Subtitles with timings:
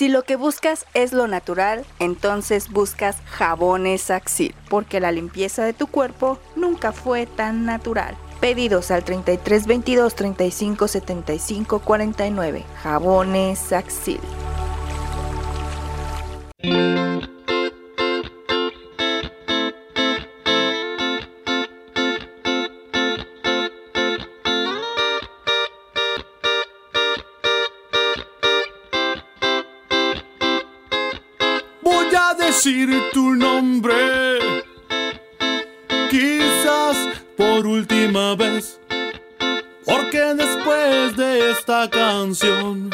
[0.00, 5.74] Si lo que buscas es lo natural, entonces buscas jabones Axil, porque la limpieza de
[5.74, 8.16] tu cuerpo nunca fue tan natural.
[8.40, 12.64] Pedidos al 33 22 35 75 49.
[12.82, 14.20] Jabones Axil.
[42.30, 42.90] Canción,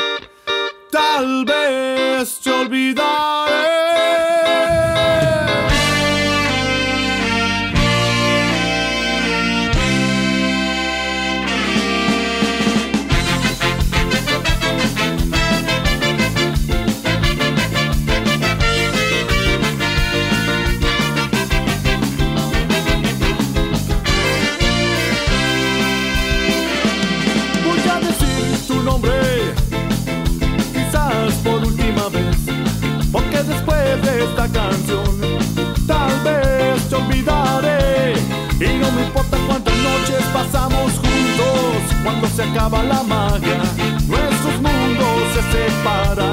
[42.50, 43.58] acaba la magia,
[44.08, 46.25] nuestros mundos se separan.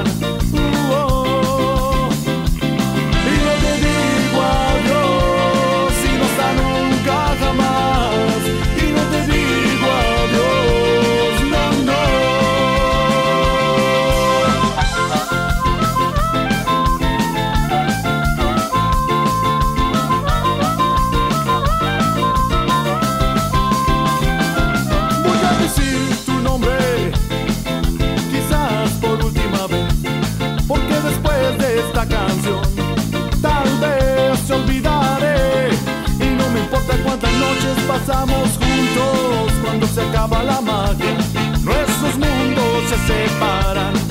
[37.86, 41.16] Pasamos juntos cuando se acaba la magia.
[41.62, 44.03] Nuestros mundos se separan.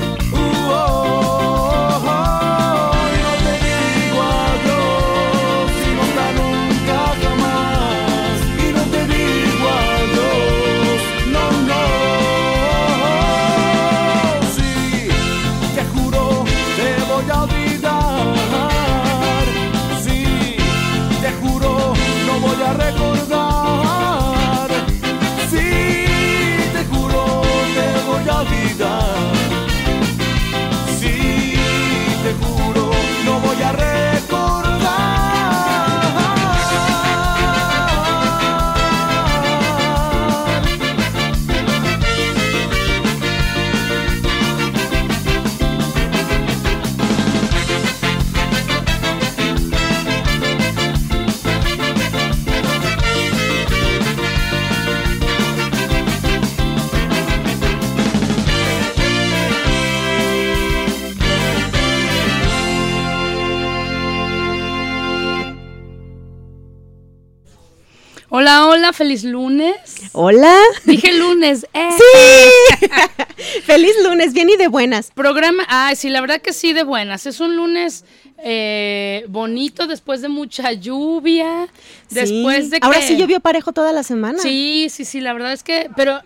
[68.94, 69.74] Feliz lunes.
[70.12, 70.56] Hola.
[70.84, 71.66] Dije lunes.
[71.74, 71.90] Eh.
[71.90, 72.86] Sí.
[73.64, 75.10] feliz lunes, bien y de buenas.
[75.10, 77.26] Programa, ay, sí, la verdad que sí, de buenas.
[77.26, 78.04] Es un lunes
[78.38, 81.68] eh, bonito después de mucha lluvia.
[82.10, 82.86] Después de que...
[82.86, 84.38] Ahora sí llovió parejo toda la semana.
[84.38, 86.20] Sí, sí, sí, la verdad es que, pero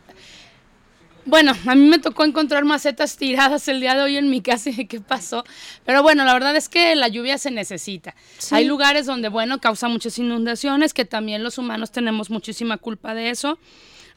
[1.28, 4.70] bueno, a mí me tocó encontrar macetas tiradas el día de hoy en mi casa
[4.70, 5.44] y qué pasó.
[5.84, 8.14] Pero bueno, la verdad es que la lluvia se necesita.
[8.50, 13.30] Hay lugares donde, bueno, causa muchas inundaciones, que también los humanos tenemos muchísima culpa de
[13.30, 13.58] eso.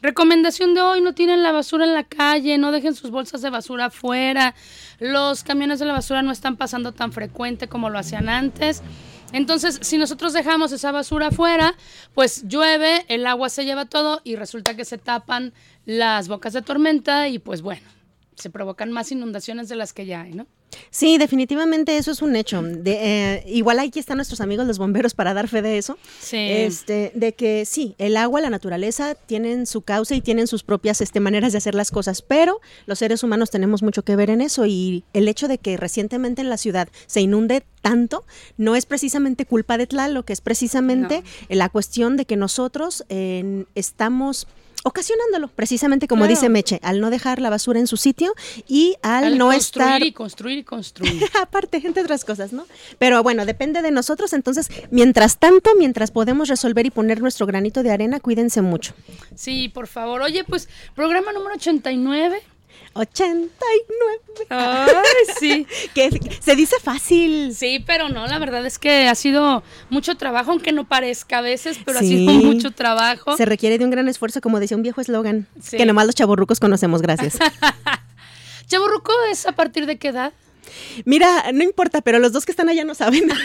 [0.01, 3.49] Recomendación de hoy, no tiren la basura en la calle, no dejen sus bolsas de
[3.49, 4.55] basura afuera.
[4.99, 8.81] Los camiones de la basura no están pasando tan frecuente como lo hacían antes.
[9.33, 11.75] Entonces, si nosotros dejamos esa basura afuera,
[12.13, 15.53] pues llueve, el agua se lleva todo y resulta que se tapan
[15.85, 17.87] las bocas de tormenta y pues bueno,
[18.35, 20.47] se provocan más inundaciones de las que ya hay, ¿no?
[20.89, 22.61] Sí, definitivamente eso es un hecho.
[22.61, 25.97] De, eh, igual aquí están nuestros amigos los bomberos para dar fe de eso.
[26.19, 26.37] Sí.
[26.37, 31.01] Este, de que sí, el agua, la naturaleza tienen su causa y tienen sus propias
[31.01, 34.41] este, maneras de hacer las cosas, pero los seres humanos tenemos mucho que ver en
[34.41, 38.25] eso y el hecho de que recientemente en la ciudad se inunde tanto
[38.57, 43.65] no es precisamente culpa de Tlaloc, que es precisamente la cuestión de que nosotros eh,
[43.75, 44.47] estamos
[44.83, 46.35] ocasionándolo, precisamente como Claro.
[46.35, 48.33] dice Meche, al no dejar la basura en su sitio
[48.67, 51.23] y al, Al no construir estar y construir y construir.
[51.41, 52.65] aparte, entre otras cosas, ¿no?
[52.97, 57.83] Pero bueno, depende de nosotros, entonces, mientras tanto, mientras podemos resolver y poner nuestro granito
[57.83, 58.93] de arena, cuídense mucho.
[59.35, 60.21] Sí, por favor.
[60.21, 62.41] Oye, pues, programa número 89.
[62.93, 63.49] 89.
[64.49, 64.93] Ay,
[65.39, 65.67] sí.
[65.93, 67.53] Que se dice fácil.
[67.55, 71.41] Sí, pero no, la verdad es que ha sido mucho trabajo, aunque no parezca a
[71.41, 73.35] veces, pero ha sido mucho trabajo.
[73.37, 75.77] Se requiere de un gran esfuerzo, como decía un viejo eslogan, Sí.
[75.77, 77.37] que nomás los chavorrucos conocemos, gracias.
[78.67, 80.31] Chaburruco es a partir de qué edad?
[81.05, 83.29] Mira, no importa, pero los dos que están allá no saben.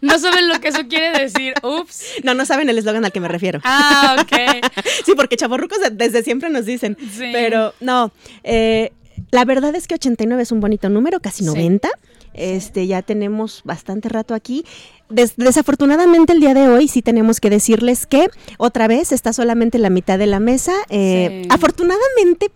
[0.00, 1.54] No saben lo que eso quiere decir.
[1.62, 2.04] Ups.
[2.22, 3.60] No, no saben el eslogan al que me refiero.
[3.64, 4.64] Ah, ok.
[5.06, 6.96] Sí, porque chavorrucos de- desde siempre nos dicen.
[7.00, 7.30] Sí.
[7.32, 8.12] Pero no,
[8.42, 8.92] eh,
[9.30, 11.44] la verdad es que 89 es un bonito número, casi Sí.
[11.46, 11.90] 90.
[12.34, 14.64] Este, ya tenemos bastante rato aquí.
[15.08, 19.78] Des- desafortunadamente el día de hoy sí tenemos que decirles que otra vez está solamente
[19.78, 20.72] la mitad de la mesa.
[20.88, 21.48] Eh, Sí.
[21.50, 22.50] Afortunadamente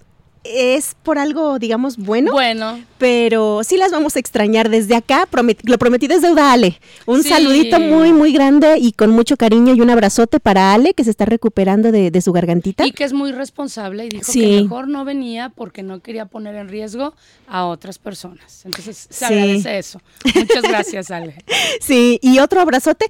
[0.50, 5.26] es por algo, digamos, bueno, Bueno, pero sí las vamos a extrañar desde acá.
[5.30, 6.80] promet- lo prometí desde deuda, Ale.
[7.06, 7.28] Un Sí.
[7.28, 11.10] saludito muy, muy grande y con mucho cariño y un abrazote para Ale, que se
[11.10, 12.86] está recuperando de, de su gargantita.
[12.86, 14.40] y que es muy responsable y dijo Sí.
[14.40, 17.14] que mejor no venía porque no quería poner en riesgo
[17.46, 18.64] a otras personas.
[18.64, 19.32] Entonces, se Sí.
[19.32, 20.00] agradece eso.
[20.34, 21.34] Muchas gracias, Ale.
[21.80, 23.06] Sí, y otro abrazote.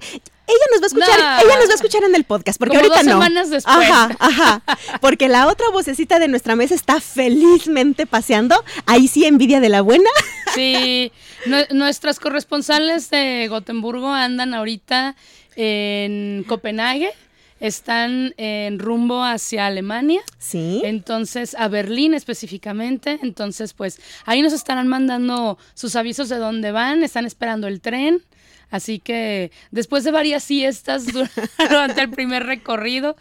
[0.49, 1.47] Ella nos va a escuchar, No.
[1.49, 3.23] ella nos va a escuchar en el podcast, porque Como ahorita dos no.
[3.23, 3.77] semanas después.
[3.89, 4.63] Ajá, ajá.
[4.99, 8.61] Porque la otra vocecita de nuestra mesa está felizmente paseando.
[8.85, 10.09] Ahí sí, envidia de la buena.
[10.55, 11.11] Sí,
[11.45, 15.15] nue- nuestras corresponsales de Gotemburgo andan ahorita
[15.55, 17.11] en Copenhague,
[17.59, 20.21] están en rumbo hacia Alemania.
[20.37, 20.81] Sí.
[20.85, 23.19] Entonces, a Berlín específicamente.
[23.21, 28.23] Entonces, pues ahí nos estarán mandando sus avisos de dónde van, están esperando el tren.
[28.71, 31.29] Así que después de varias siestas dur-
[31.69, 33.15] durante el primer recorrido,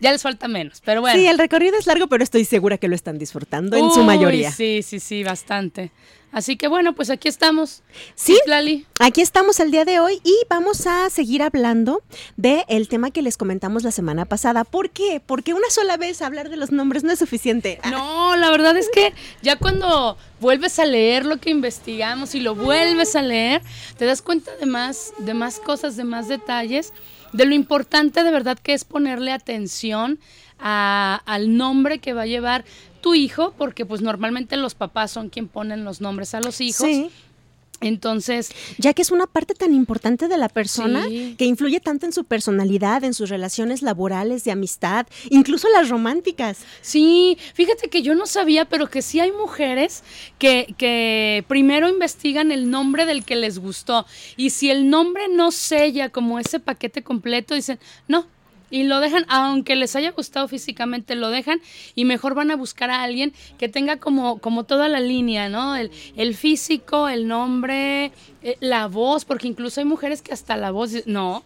[0.00, 0.80] ya les falta menos.
[0.84, 1.18] Pero bueno.
[1.18, 4.50] Sí, el recorrido es largo, pero estoy segura que lo están disfrutando en su mayoría.
[4.50, 5.90] Sí, sí, sí, bastante.
[6.34, 7.84] Así que bueno, pues aquí estamos.
[8.16, 8.36] Sí.
[8.46, 8.86] Lali.
[8.98, 12.02] Aquí estamos el día de hoy y vamos a seguir hablando
[12.36, 14.64] del tema que les comentamos la semana pasada.
[14.64, 15.22] ¿Por qué?
[15.24, 17.78] Porque una sola vez hablar de los nombres no es suficiente.
[17.88, 22.56] No, la verdad es que ya cuando vuelves a leer lo que investigamos y lo
[22.56, 23.62] vuelves a leer,
[23.96, 26.92] te das cuenta de más, de más cosas, de más detalles,
[27.32, 30.18] de lo importante de verdad que es ponerle atención
[30.66, 32.64] a- al nombre que va a llevar
[33.02, 36.86] tu hijo, porque pues normalmente los papás son quien ponen los nombres a los hijos.
[36.88, 37.10] Sí.
[37.80, 41.34] Entonces, Ya que es una parte tan importante de la persona Sí.
[41.36, 46.60] que influye tanto en su personalidad, en sus relaciones laborales, de amistad, incluso las románticas.
[46.80, 50.02] Sí, fíjate que yo no sabía, pero que sí hay mujeres
[50.38, 54.06] que, que primero investigan el nombre del que les gustó.
[54.36, 57.78] Y si el nombre no sella como ese paquete completo, dicen,
[58.08, 58.26] no.
[58.74, 61.60] Y lo dejan, aunque les haya gustado físicamente, lo dejan
[61.94, 65.76] y mejor van a buscar a alguien que tenga como, como toda la línea, ¿no?
[65.76, 68.10] El, el físico, el nombre,
[68.42, 71.44] eh, la voz, porque incluso hay mujeres que hasta la voz, no,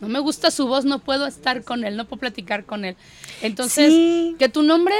[0.00, 2.96] no me gusta su voz, no puedo estar con él, no puedo platicar con él.
[3.42, 4.34] Entonces, Sí.
[4.38, 4.94] que tu nombre,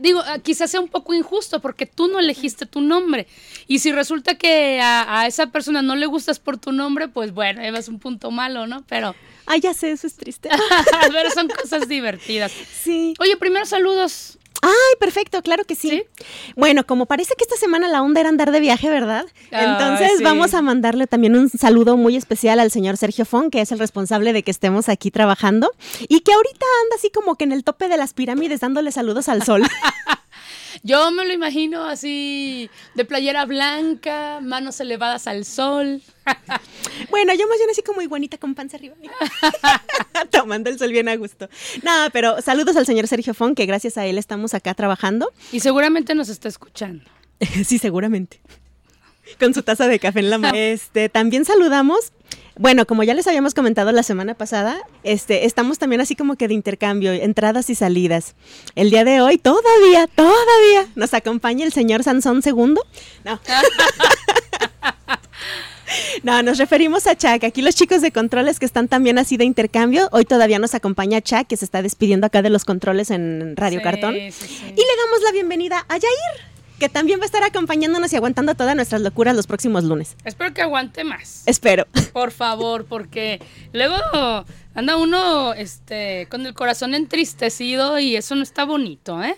[0.00, 3.26] digo, ah, quizás sea un poco injusto porque tú no elegiste tu nombre.
[3.68, 7.32] Y si resulta que a, a esa persona no le gustas por tu nombre, pues
[7.34, 8.82] bueno, llevas un punto malo, ¿no?
[8.88, 9.14] Pero,
[9.52, 10.48] Ay, ya sé, eso es triste.
[11.12, 12.52] pero son cosas divertidas.
[12.84, 13.14] sí.
[13.18, 14.38] Oye, primero saludos.
[14.62, 16.04] Ay, perfecto, claro que sí.
[16.54, 19.24] Bueno, como parece que esta semana la onda era andar de viaje, ¿verdad?
[19.50, 20.22] Entonces sí.
[20.22, 23.78] vamos a mandarle también un saludo muy especial al señor Sergio Fon, que es el
[23.78, 25.72] responsable de que estemos aquí trabajando
[26.08, 29.28] y que ahorita anda así como que en el tope de las pirámides dándole saludos
[29.30, 29.62] al sol.
[30.82, 36.00] Yo me lo imagino así, de playera blanca, manos elevadas al sol.
[37.10, 38.94] bueno, yo más bien así como iguanita con panza arriba.
[40.30, 41.50] Tomando el sol bien a gusto.
[41.82, 45.30] Nada, pero saludos al señor Sergio Fon, que gracias a él estamos acá trabajando.
[45.52, 47.04] Y seguramente nos está escuchando.
[47.64, 48.40] sí, seguramente.
[49.38, 50.56] Con su taza de café en la mano.
[50.56, 52.12] Este, también saludamos.
[52.58, 56.46] Bueno, como ya les habíamos comentado la semana pasada, este, estamos también así como que
[56.46, 58.34] de intercambio, entradas y salidas.
[58.74, 62.74] El día de hoy, todavía, todavía, nos acompaña el señor Sansón II.
[63.24, 63.40] No.
[66.22, 67.42] No, nos referimos a Chuck.
[67.44, 70.08] Aquí los chicos de controles que están también así de intercambio.
[70.12, 73.80] Hoy todavía nos acompaña Chuck, que se está despidiendo acá de los controles en Radio
[73.80, 74.14] Sí, Cartón.
[74.14, 74.64] sí, sí.
[74.66, 76.49] Y le damos la bienvenida a Yair.
[76.80, 80.16] Que también va a estar acompañándonos y aguantando todas nuestras locuras los próximos lunes.
[80.24, 81.44] Espero que aguante más.
[81.46, 81.86] Espero.
[82.12, 83.40] Por favor, porque
[83.72, 83.96] luego
[84.74, 89.36] anda uno este, con el corazón entristecido y eso no está bonito, ¿eh?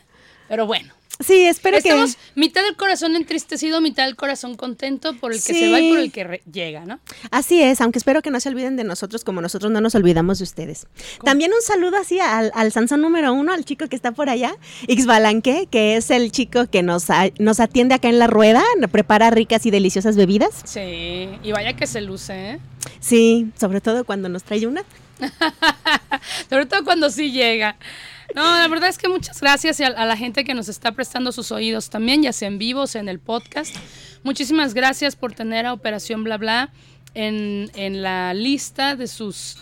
[0.49, 0.95] Pero bueno.
[1.21, 5.71] Sí, espero Estamos mitad del corazón entristecido, mitad del corazón contento por el que se
[5.71, 6.99] va y por el que llega, ¿no?
[7.31, 10.39] Así es, aunque espero que no se olviden de nosotros como nosotros no nos olvidamos
[10.39, 10.87] de ustedes.
[11.25, 14.57] También un saludo así al, al Sansón número uno, al chico que está por allá,
[14.89, 19.31] Ixbalanque, que es el chico que nos, a- nos atiende acá en la rueda, prepara
[19.31, 20.63] ricas y deliciosas bebidas.
[20.65, 22.59] Sí, y vaya que se luce, ¿eh?
[23.01, 24.83] Sí, sobre todo cuando nos trae una.
[26.51, 27.77] Sobre todo cuando sí llega.
[28.35, 31.33] No, la verdad es que muchas gracias a, a la gente que nos está prestando
[31.33, 33.75] sus oídos también, ya sea en vivo, sea en el podcast.
[34.23, 36.71] Muchísimas gracias por tener a Operación Bla Bla
[37.15, 39.59] en, en la lista de sus...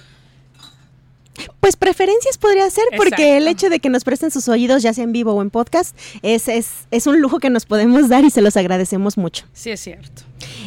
[1.61, 5.05] Pues preferencias podría ser, porque el hecho de que nos presten sus oídos, ya sea
[5.05, 8.31] en vivo o en podcast, es, es, es un lujo que nos podemos dar y
[8.31, 9.47] se los agradecemos mucho.
[9.53, 10.23] Sí, es cierto.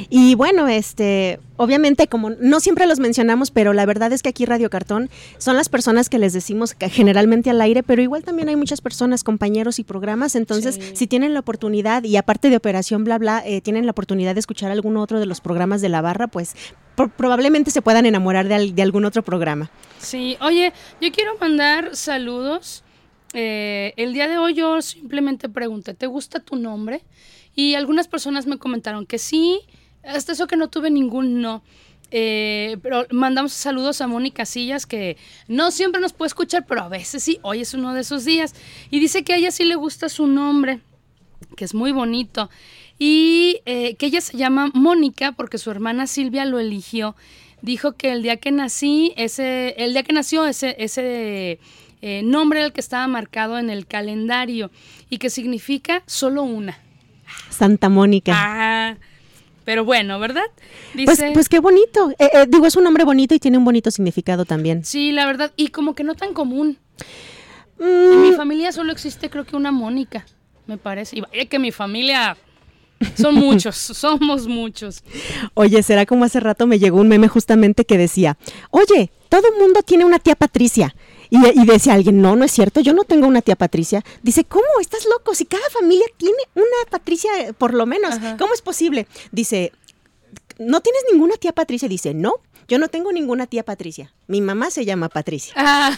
[0.09, 4.45] Y bueno, este, obviamente, como no siempre los mencionamos, pero la verdad es que aquí
[4.45, 8.49] Radio Cartón son las personas que les decimos que generalmente al aire, pero igual también
[8.49, 10.35] hay muchas personas, compañeros y programas.
[10.35, 10.91] Entonces, Sí.
[10.95, 14.39] si tienen la oportunidad, y aparte de Operación Bla Bla, eh, tienen la oportunidad de
[14.39, 16.55] escuchar algún otro de los programas de la barra, pues
[16.95, 19.69] pro- probablemente se puedan enamorar de, al- de algún otro programa.
[19.99, 22.83] Sí, oye, yo quiero mandar saludos.
[23.33, 27.03] Eh, el día de hoy yo simplemente pregunté, ¿te gusta tu nombre?
[27.55, 29.61] Y algunas personas me comentaron que sí,
[30.03, 31.63] hasta eso que no tuve ningún no.
[32.11, 35.17] Eh, pero mandamos saludos a Mónica Sillas, que
[35.47, 38.53] no siempre nos puede escuchar, pero a veces sí, hoy es uno de esos días.
[38.91, 40.81] Y dice que a ella sí le gusta su nombre,
[41.57, 42.51] que es muy bonito.
[42.99, 47.15] Y eh, que ella se llama Mónica porque su hermana Silvia lo eligió.
[47.63, 51.59] Dijo que el día que nací, ese, el día que nació, ese, ese
[52.01, 54.69] eh, nombre era el que estaba marcado en el calendario
[55.09, 56.77] y que significa solo una.
[57.49, 58.33] Santa Mónica.
[58.35, 58.95] Ah,
[59.63, 60.43] pero bueno, ¿verdad?
[61.05, 62.11] pues, Dice, pues qué bonito.
[62.19, 64.83] Eh, eh, digo, es un nombre bonito y tiene un bonito significado también.
[64.83, 66.77] sí, la verdad, y como que no tan común.
[67.79, 70.25] En mi Mm, familia solo existe creo que una Mónica,
[70.67, 71.17] me parece.
[71.17, 72.37] Y vaya que mi familia
[73.15, 75.03] son muchos, somos muchos.
[75.53, 78.37] Oye, será como hace rato me llegó un meme justamente que decía,
[78.71, 80.95] oye, todo el mundo tiene una tía Patricia.
[81.29, 84.03] Y, y decía alguien, no, no es cierto, yo no tengo una tía Patricia.
[84.21, 84.65] Dice, ¿cómo?
[84.79, 85.33] ¿Estás loco?
[85.33, 88.37] Si cada familia tiene una Patricia, eh, por lo menos, Ajá.
[88.37, 89.07] ¿cómo es posible?
[89.31, 89.71] Dice,
[90.59, 91.89] ¿no tienes ninguna tía Patricia?
[91.89, 92.35] Dice, no,
[92.67, 94.13] yo no tengo ninguna tía Patricia.
[94.27, 95.53] Mi mamá se llama Patricia.
[95.55, 95.97] Ah,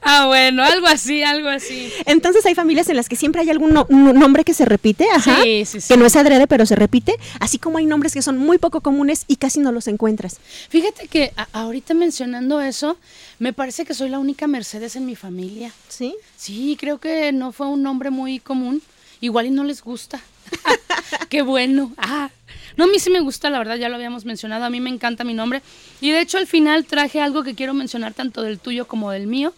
[0.01, 1.91] Ah, bueno, algo así, algo así.
[2.05, 5.07] Entonces hay familias en las que siempre hay algún no- un nombre que se repite,
[5.15, 5.87] ajá, Sí, sí, sí.
[5.93, 8.81] que no es adrede, pero se repite, así como hay nombres que son muy poco
[8.81, 10.37] comunes y casi no los encuentras.
[10.69, 12.97] Fíjate que ahorita mencionando eso,
[13.39, 15.71] me parece que soy la única Mercedes en mi familia.
[15.89, 16.15] ¿Sí?
[16.37, 18.81] Sí, creo que no fue un nombre muy común.
[19.19, 20.19] Igual y no les gusta.
[21.29, 21.91] Qué bueno.
[21.97, 22.29] Ah,
[22.77, 24.65] no, a mí sí me gusta, la verdad, ya lo habíamos mencionado.
[24.65, 25.61] A mí me encanta mi nombre.
[26.01, 29.27] Y de hecho, al final traje algo que quiero mencionar tanto del tuyo como del
[29.27, 29.53] mío,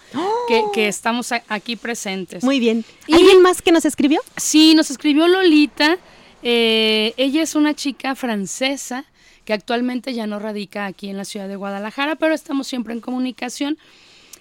[0.48, 2.44] que, que estamos aquí presentes.
[2.44, 2.84] Muy bien.
[3.08, 4.22] Y- ¿Alguien más que nos escribió?
[4.38, 5.98] Sí, nos escribió Lolita.
[6.42, 9.06] eh, ella es una chica francesa
[9.46, 13.02] que actualmente ya no radica aquí en la ciudad de Guadalajara, pero estamos siempre en
[13.02, 13.78] comunicación.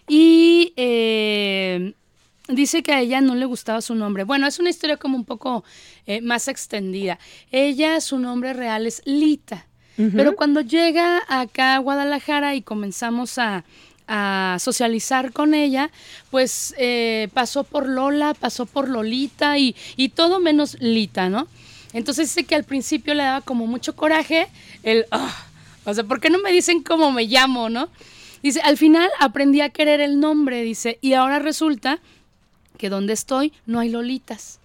[0.09, 1.95] Y eh,
[2.55, 4.25] dice que a ella no le gustaba su nombre.
[4.25, 5.65] Bueno, es una historia como un poco
[6.07, 7.19] eh, más extendida.
[7.51, 9.67] Ella, su nombre real es Lita.
[10.17, 13.63] Pero cuando llega acá a Guadalajara y comenzamos a,
[14.09, 15.91] a socializar con ella,
[16.31, 21.47] pues eh, pasó por Lola, pasó por Lolita y, y todo menos Lita, ¿no?
[21.93, 24.49] Entonces dice que al principio le daba como mucho coraje
[24.83, 25.45] el, "Ah",
[25.85, 27.91] o sea, ¿por qué no me dicen cómo me llamo, no?
[28.43, 32.01] Dice, al final aprendí a querer el nombre, dice, y ahora resulta
[32.83, 34.59] que donde estoy no hay Lolitas.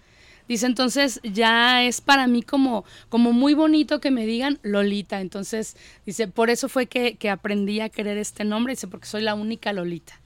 [0.48, 5.20] Dice, entonces ya es para mí como, como muy bonito que me digan Lolita.
[5.20, 9.22] Entonces, dice, por eso fue que, que aprendí a querer este nombre, dice, porque soy
[9.22, 10.20] la única Lolita.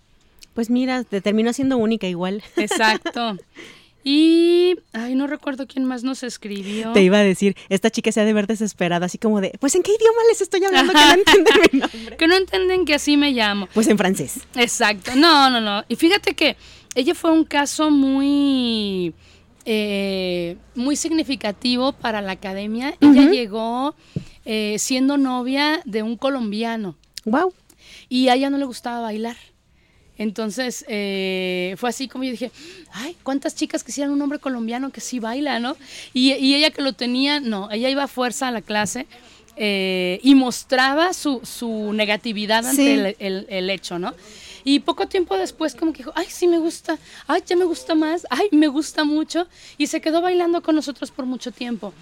[0.54, 2.42] Pues mira, te terminó siendo única igual.
[2.56, 3.36] Exacto.
[4.04, 6.92] Y, ay, no recuerdo quién más nos escribió.
[6.92, 9.74] Te iba a decir, esta chica se ha de ver desesperada, así como de, pues
[9.74, 12.16] ¿en qué idioma les estoy hablando que no entienden mi nombre?
[12.18, 13.68] Que no entienden que así me llamo.
[13.72, 14.40] Pues en francés.
[14.56, 15.84] Exacto, no, no, no.
[15.88, 16.56] Y fíjate que
[16.94, 19.14] ella fue un caso muy,
[19.64, 22.94] eh, muy significativo para la academia.
[23.00, 23.94] Ella llegó
[24.44, 27.52] eh, siendo novia de un colombiano Wow.
[28.08, 29.36] y a ella no le gustaba bailar.
[30.18, 32.50] Entonces eh, fue así como yo dije,
[32.92, 35.76] ay, ¿cuántas chicas quisieran un hombre colombiano que sí baila, no?
[36.12, 39.06] Y, y ella que lo tenía, no, ella iba a fuerza a la clase
[39.56, 42.88] eh, y mostraba su, su negatividad ante Sí.
[42.90, 44.14] el, el- el hecho, ¿no?
[44.64, 47.94] Y poco tiempo después como que dijo, ay, sí me gusta, ay, ya me gusta
[47.94, 49.46] más, ay, me gusta mucho.
[49.78, 51.92] Y se quedó bailando con nosotros por mucho tiempo.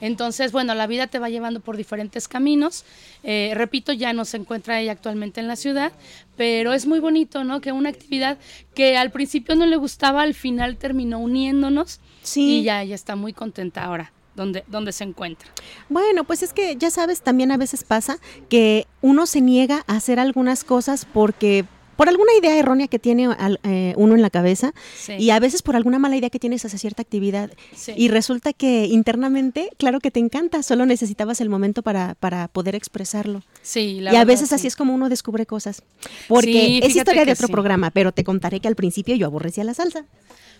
[0.00, 2.84] Entonces, bueno, la vida te va llevando por diferentes caminos.
[3.22, 5.92] Eh, repito, ya no se encuentra ella actualmente en la ciudad,
[6.36, 7.60] pero es muy bonito, ¿no?
[7.60, 8.38] Que una actividad
[8.74, 12.58] que al principio no le gustaba, al final terminó uniéndonos Sí.
[12.60, 15.50] y ya ella está muy contenta ahora donde, donde se encuentra.
[15.90, 19.96] Bueno, pues es que ya sabes, también a veces pasa que uno se niega a
[19.96, 21.66] hacer algunas cosas porque
[22.00, 25.12] por alguna idea errónea que tiene al- eh, uno en la cabeza Sí.
[25.18, 27.92] y a veces por alguna mala idea que tienes hacia cierta actividad Sí.
[27.94, 32.74] y resulta que internamente, claro que te encanta, solo necesitabas el momento para, para poder
[32.74, 33.42] expresarlo.
[33.60, 34.54] Sí, la y a verdad, veces sí.
[34.54, 35.82] así es como uno descubre cosas.
[36.26, 39.64] Porque Sí, es historia de otro programa, pero te contaré que al principio yo aborrecía
[39.64, 40.06] la salsa.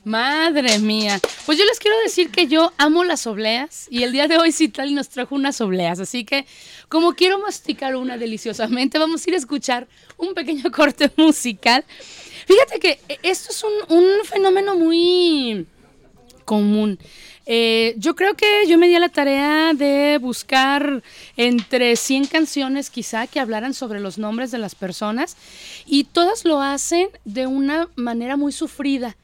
[0.04, 1.20] Madre mía.
[1.44, 4.50] Pues yo les quiero decir que yo amo las obleas y el día de hoy
[4.50, 6.00] Citlali nos trajo unas obleas.
[6.00, 6.46] Así que,
[6.90, 9.86] como quiero masticar una deliciosamente, vamos a ir a escuchar
[10.18, 11.84] un pequeño corte musical.
[12.46, 15.66] Fíjate que eh, esto es un, un fenómeno muy
[16.44, 16.98] común.
[17.46, 21.02] Eh, yo creo que yo me di a la tarea de buscar
[21.36, 25.36] entre 100 canciones quizá que hablaran sobre los nombres de las personas
[25.86, 29.16] y todas lo hacen de una manera muy sufrida.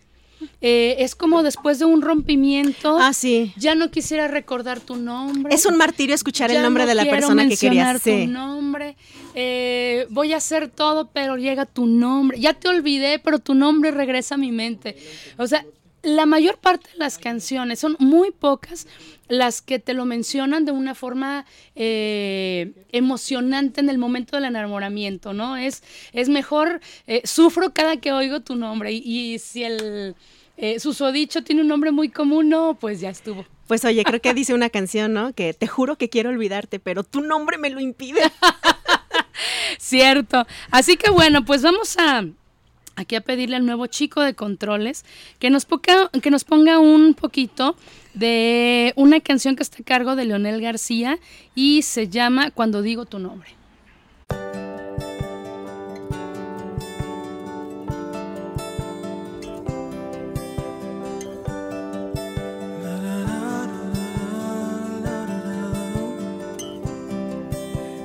[0.60, 3.52] Eh, es como después de un rompimiento, Ah, sí.
[3.56, 5.54] ya no quisiera recordar tu nombre.
[5.54, 8.02] Es un martirio escuchar el nombre no de la persona que querías.
[8.02, 8.24] Sí.
[8.26, 8.96] tu nombre.
[9.34, 12.38] eh, voy a hacer todo, pero llega tu nombre.
[12.40, 14.96] Ya te olvidé, pero tu nombre regresa a mi mente.
[15.38, 15.64] O sea,
[16.06, 18.86] la mayor parte de las canciones son muy pocas
[19.26, 21.44] las que te lo mencionan de una forma
[21.74, 25.56] eh, emocionante en el momento del enamoramiento, ¿no?
[25.56, 25.82] Es,
[26.12, 30.14] es mejor, eh, sufro cada que oigo tu nombre y, y si el
[30.56, 33.44] eh, susodicho tiene un nombre muy común, no, pues ya estuvo.
[33.66, 35.32] Pues oye, creo que dice una canción, ¿no?
[35.32, 38.20] Que te juro que quiero olvidarte, pero tu nombre me lo impide.
[39.78, 40.46] Cierto.
[40.70, 42.24] Así que bueno, pues vamos a
[42.96, 45.04] aquí a pedirle al nuevo chico de controles
[45.38, 45.66] que nos,
[46.22, 47.76] que nos ponga un poquito
[48.14, 51.18] de una canción que está a cargo de Leonel García
[51.54, 53.50] y se llama Cuando digo tu nombre.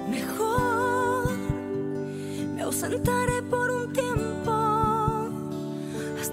[0.10, 1.32] Mejor
[2.54, 3.81] me ausentaré por un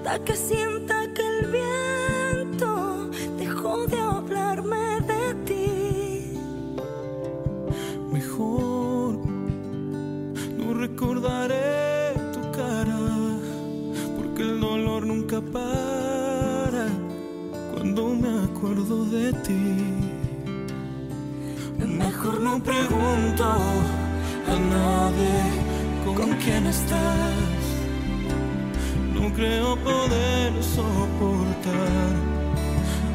[0.08, 6.32] hasta que sienta que el viento dejó de hablarme de ti.
[8.10, 9.18] Mejor
[10.56, 12.98] no recordaré tu cara,
[14.16, 16.86] porque el dolor nunca para
[17.74, 19.62] cuando me acuerdo de ti.
[21.86, 27.57] Mejor no pregunto a nadie con quién estás.
[29.36, 32.12] Creo poder soportar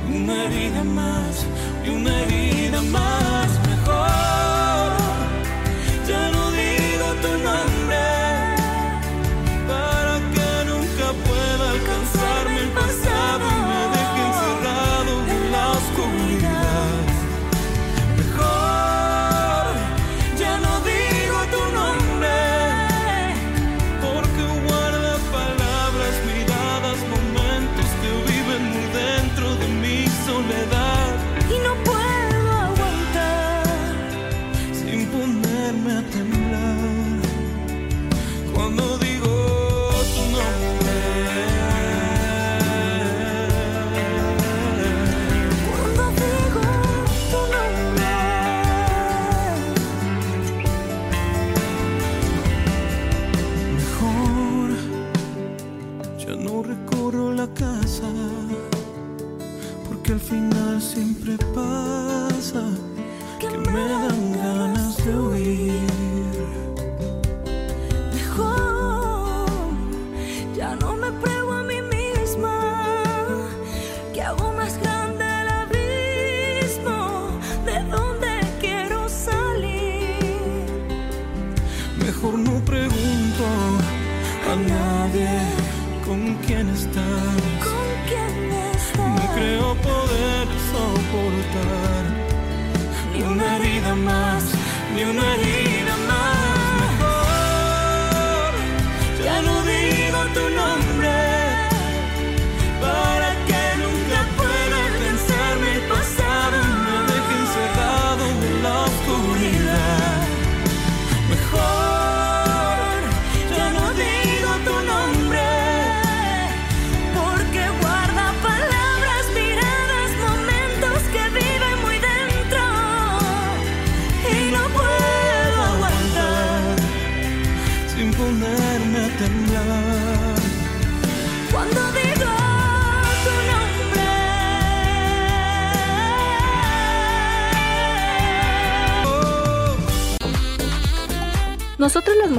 [0.07, 1.45] una herida más
[1.85, 3.49] y una herida más.
[3.67, 4.13] Mejor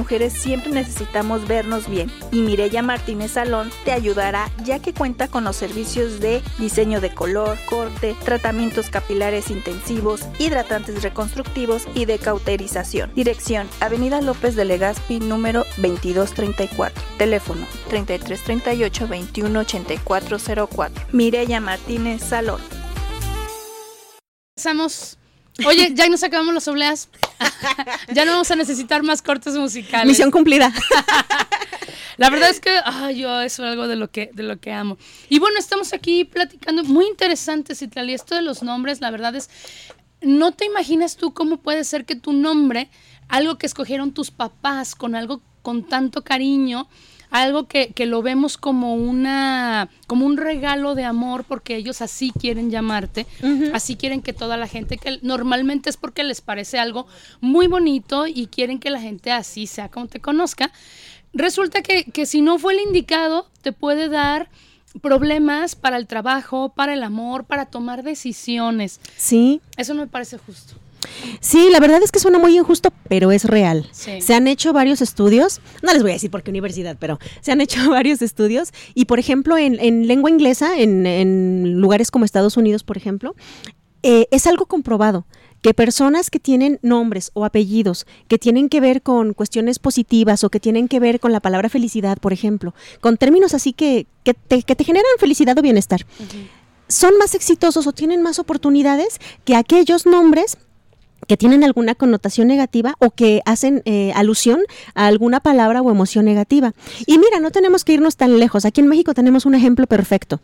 [0.05, 5.43] mujeres siempre necesitamos vernos bien y Mireya Martínez Salón te ayudará ya que cuenta con
[5.43, 13.11] los servicios de diseño de color, corte, tratamientos capilares intensivos, hidratantes reconstructivos y de cauterización.
[13.15, 17.01] Dirección: Avenida López de Legazpi número 2234.
[17.17, 21.07] Teléfono 3338 218404.
[21.13, 22.61] Mireya Martínez Salón.
[24.55, 25.17] Empezamos.
[25.65, 27.09] Oye, ya nos acabamos las obleas.
[28.13, 30.07] ya no vamos a necesitar más cortes musicales.
[30.07, 30.73] Misión cumplida.
[32.17, 34.71] La verdad es que ay, yo eso es algo de lo que de lo que
[34.71, 34.97] amo.
[35.29, 39.49] Y bueno, estamos aquí platicando muy interesante, Citlali, esto de los nombres, la verdad es
[40.21, 42.89] no te imaginas tú cómo puede ser que tu nombre,
[43.27, 46.87] algo que escogieron tus papás con algo con tanto cariño,
[47.29, 52.31] algo que, que lo vemos como una como un regalo de amor porque ellos así
[52.39, 53.25] quieren llamarte,
[53.73, 57.07] así quieren que toda la gente que normalmente es porque les parece algo
[57.41, 60.71] muy bonito y quieren que la gente así sea como te conozca.
[61.33, 64.49] Resulta que, que si no fue el indicado, te puede dar
[65.01, 68.99] problemas para el trabajo, para el amor, para tomar decisiones.
[69.17, 69.61] Sí.
[69.77, 70.75] Eso no me parece justo.
[71.39, 73.87] Sí, la verdad es que suena muy injusto, pero es real.
[73.91, 74.21] Sí.
[74.21, 77.51] Se han hecho varios estudios, no les voy a decir por qué universidad, pero se
[77.51, 82.25] han hecho varios estudios y, por ejemplo, en, en lengua inglesa, en, en lugares como
[82.25, 83.35] Estados Unidos, por ejemplo,
[84.03, 85.25] eh, es algo comprobado
[85.65, 90.51] que personas que tienen nombres o apellidos que tienen que ver con cuestiones positivas o
[90.51, 94.35] que tienen que ver con la palabra felicidad, por ejemplo, con términos así que, que,
[94.35, 96.05] te, que te generan felicidad o bienestar,
[96.87, 100.57] son más exitosos o tienen más oportunidades que aquellos nombres
[101.27, 104.61] que tienen alguna connotación negativa o que hacen eh, alusión
[104.93, 106.73] a alguna palabra o emoción negativa.
[107.05, 108.65] Y mira, no tenemos que irnos tan lejos.
[108.65, 110.41] Aquí en México tenemos un ejemplo perfecto.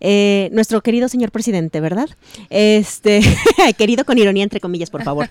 [0.00, 2.08] Eh, nuestro querido señor presidente, ¿verdad?
[2.48, 3.20] Este,
[3.78, 5.28] querido con ironía entre comillas, por favor.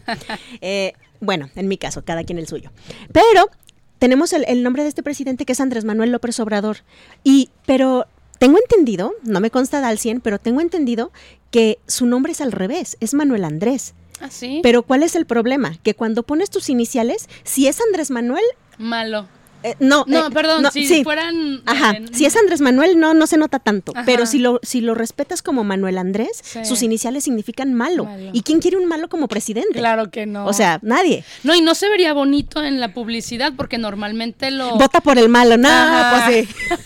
[0.61, 2.71] Eh, bueno, en mi caso, cada quien el suyo.
[3.11, 3.49] Pero
[3.97, 6.77] tenemos el, nombre de este presidente que es Andrés Manuel López Obrador.
[7.23, 8.05] Y, pero
[8.39, 11.11] tengo entendido, no me consta al 100, pero tengo entendido
[11.51, 13.93] que su nombre es al revés, es Manuel Andrés.
[14.21, 14.59] ¿Ah, sí?
[14.63, 15.77] Pero ¿cuál es el problema?
[15.83, 18.43] Que cuando pones tus iniciales, si es Andrés Manuel,
[18.77, 19.27] Malo.
[19.63, 21.03] Eh, no, No, eh, perdón, no, si sí.
[21.03, 21.61] fueran...
[21.65, 24.03] Ajá, si es Andrés Manuel no no se nota tanto, Ajá.
[24.05, 26.59] pero si lo si lo respetas como Manuel Andrés, Sí.
[26.63, 28.05] sus iniciales significan malo.
[28.05, 28.29] Malo.
[28.33, 29.79] ¿Y quién quiere un malo como presidente?
[29.79, 30.45] Claro que no.
[30.45, 31.23] O sea, nadie.
[31.43, 34.77] No, y no se vería bonito en la publicidad porque normalmente lo...
[34.77, 36.23] Vota por el malo, no, Ajá.
[36.27, 36.55] pues sí.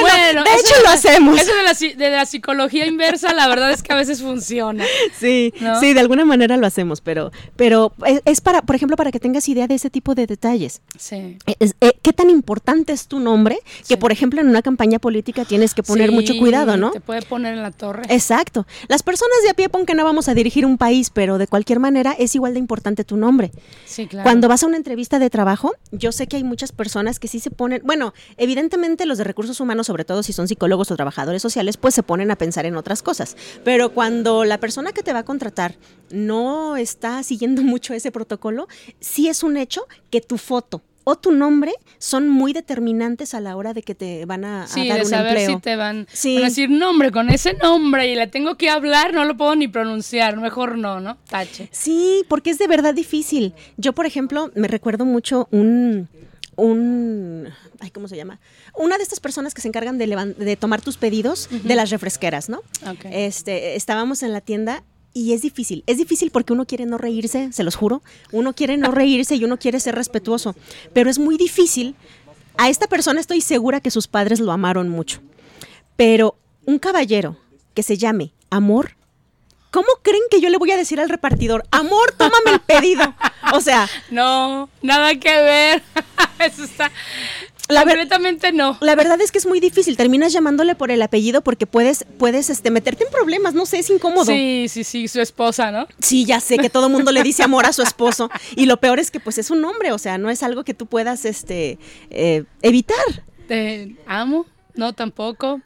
[0.00, 1.40] bueno, de hecho de lo hacemos.
[1.40, 4.84] Eso de la, de la psicología inversa, la verdad es que a veces funciona.
[5.18, 5.80] Sí, ¿No?
[5.80, 9.20] sí, de alguna manera lo hacemos, pero, pero es, es para, por ejemplo, para que
[9.20, 10.80] tengas idea de ese tipo de detalles.
[10.98, 11.38] Sí.
[11.58, 13.58] Es- eh, ¿Qué tan importante es tu nombre?
[13.78, 13.96] Que, Sí.
[13.96, 16.90] por ejemplo, en una campaña política tienes que poner Sí, mucho cuidado, ¿no?
[16.90, 18.02] Te puede poner en la torre.
[18.08, 18.66] Exacto.
[18.88, 21.46] Las personas de a pie, pon que no vamos a dirigir un país, pero de
[21.46, 23.52] cualquier manera es igual de importante tu nombre.
[23.86, 24.24] Sí, claro.
[24.24, 27.40] Cuando vas a una entrevista de trabajo, yo sé que hay muchas personas que sí
[27.40, 31.42] se ponen, bueno, evidentemente los de recursos humanos, sobre todo si son psicólogos o trabajadores
[31.42, 33.36] sociales, pues se ponen a pensar en otras cosas.
[33.64, 35.76] Pero cuando la persona que te va a contratar
[36.10, 38.68] no está siguiendo mucho ese protocolo,
[39.00, 43.56] sí es un hecho que tu foto o tu nombre son muy determinantes a la
[43.56, 45.50] hora de que te van a, a Sí, dar de un saber empleo.
[45.56, 46.34] si te van, Sí.
[46.36, 49.54] van a decir nombre con ese nombre y le tengo que hablar, no lo puedo
[49.56, 51.16] ni pronunciar, mejor no, ¿no?
[51.28, 51.68] Tache.
[51.72, 53.54] Sí, porque es de verdad difícil.
[53.76, 56.08] Yo, por ejemplo, me recuerdo mucho un
[56.56, 57.48] un
[57.80, 58.38] ay, ¿cómo se llama?
[58.76, 60.06] Una de estas personas que se encargan de,
[60.38, 62.62] de tomar tus pedidos de las refresqueras, ¿no?
[63.10, 65.84] Este, estábamos en la tienda y es difícil.
[65.86, 68.02] Es difícil porque uno quiere no reírse, se los juro.
[68.32, 70.54] Uno quiere no reírse y uno quiere ser respetuoso.
[70.92, 71.94] Pero es muy difícil.
[72.56, 75.20] A esta persona estoy segura que sus padres lo amaron mucho.
[75.96, 77.36] Pero un caballero
[77.74, 78.96] que se llame Amor,
[79.70, 83.14] ¿cómo creen que yo le voy a decir al repartidor, Amor, tómame el pedido?
[83.52, 85.82] O sea, No, nada que ver.
[86.40, 86.90] Eso está.
[87.68, 88.76] La completamente no.
[88.80, 89.96] la verdad es que es muy difícil.
[89.96, 93.54] Terminas llamándole por el apellido porque puedes, puedes este, meterte en problemas.
[93.54, 94.26] No sé, es incómodo.
[94.26, 95.86] Sí, sí, sí, su esposa, ¿no?
[95.98, 98.30] Sí, ya sé que todo el mundo le dice amor a su esposo.
[98.56, 100.74] Y lo peor es que pues es un hombre, o sea, no es algo que
[100.74, 101.78] tú puedas este,
[102.10, 103.24] eh, evitar.
[103.48, 105.60] Te amo, no, tampoco.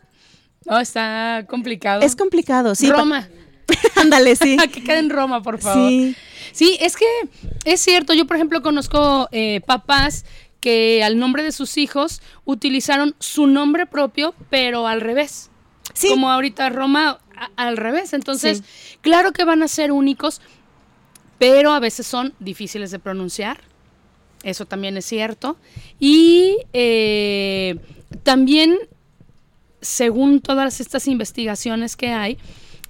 [0.66, 2.02] No, está complicado.
[2.02, 2.90] Es complicado, sí.
[2.90, 3.28] Roma.
[3.96, 4.56] Ándale, sí.
[4.72, 5.88] que quede en Roma, por favor.
[5.88, 6.16] Sí.
[6.52, 7.06] Sí, es que
[7.64, 8.14] es cierto.
[8.14, 10.24] Yo, por ejemplo, conozco eh, papás
[10.60, 15.50] que al nombre de sus hijos utilizaron su nombre propio, pero al revés.
[15.94, 16.08] Sí.
[16.08, 18.12] Como ahorita Roma a- al revés.
[18.12, 18.62] Entonces,
[19.00, 20.40] claro que van a ser únicos,
[21.38, 23.60] pero a veces son difíciles de pronunciar.
[24.42, 25.56] Eso también es cierto.
[25.98, 27.76] Y eh,
[28.22, 28.76] también,
[29.80, 32.38] según todas estas investigaciones que hay,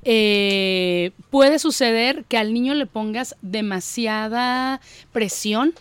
[0.04, 4.80] eh, puede suceder que al niño le pongas demasiada
[5.12, 5.74] presión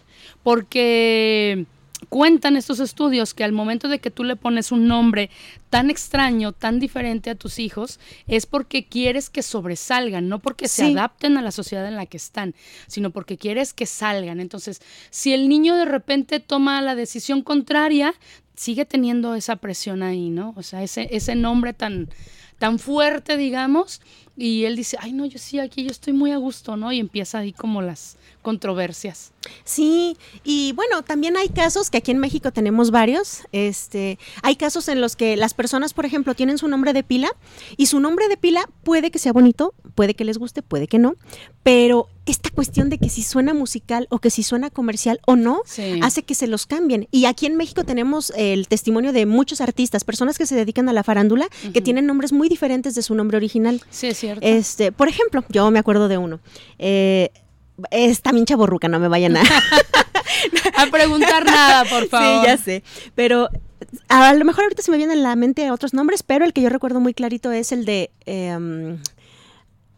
[0.43, 1.65] porque
[2.09, 5.29] cuentan estos estudios que al momento de que tú le pones un nombre
[5.69, 10.85] tan extraño, tan diferente a tus hijos, es porque quieres que sobresalgan, no porque se
[10.85, 12.55] adapten a la sociedad en la que están,
[12.87, 14.39] sino porque quieres que salgan.
[14.39, 18.13] Entonces, si el niño de repente toma la decisión contraria,
[18.55, 20.53] sigue teniendo esa presión ahí, ¿no?
[20.55, 22.09] O sea, ese, ese nombre tan,
[22.57, 24.01] tan fuerte, digamos,
[24.35, 26.91] y él dice, ay, no, yo sí, aquí yo estoy muy a gusto, ¿no?
[26.91, 29.33] Y empieza ahí como las controversias.
[29.65, 33.41] Sí, y bueno, también hay casos que aquí en México tenemos varios.
[33.51, 37.29] Este, hay casos en los que las personas, por ejemplo, tienen su nombre de pila
[37.75, 40.97] y su nombre de pila puede que sea bonito, puede que les guste, puede que
[40.97, 41.15] no,
[41.61, 45.61] pero esta cuestión de que si suena musical o que si suena comercial o no,
[45.65, 45.99] Sí.
[46.01, 47.09] hace que se los cambien.
[47.11, 50.93] Y aquí en México tenemos el testimonio de muchos artistas, personas que se dedican a
[50.93, 53.81] la farándula, que tienen nombres muy diferentes de su nombre original.
[53.89, 54.39] Sí, es cierto.
[54.45, 56.39] Este, por ejemplo, yo me acuerdo de uno.
[56.79, 57.29] Eh,
[57.91, 59.43] es también chaborruca, no me vayan a.
[60.75, 62.41] A preguntar nada, por favor.
[62.41, 62.83] Sí, ya sé.
[63.15, 63.49] Pero
[64.09, 66.61] a lo mejor ahorita se me vienen a la mente otros nombres, pero el que
[66.61, 68.97] yo recuerdo muy clarito es el de em,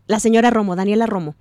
[0.07, 1.35] la señora Romo, Daniela Romo.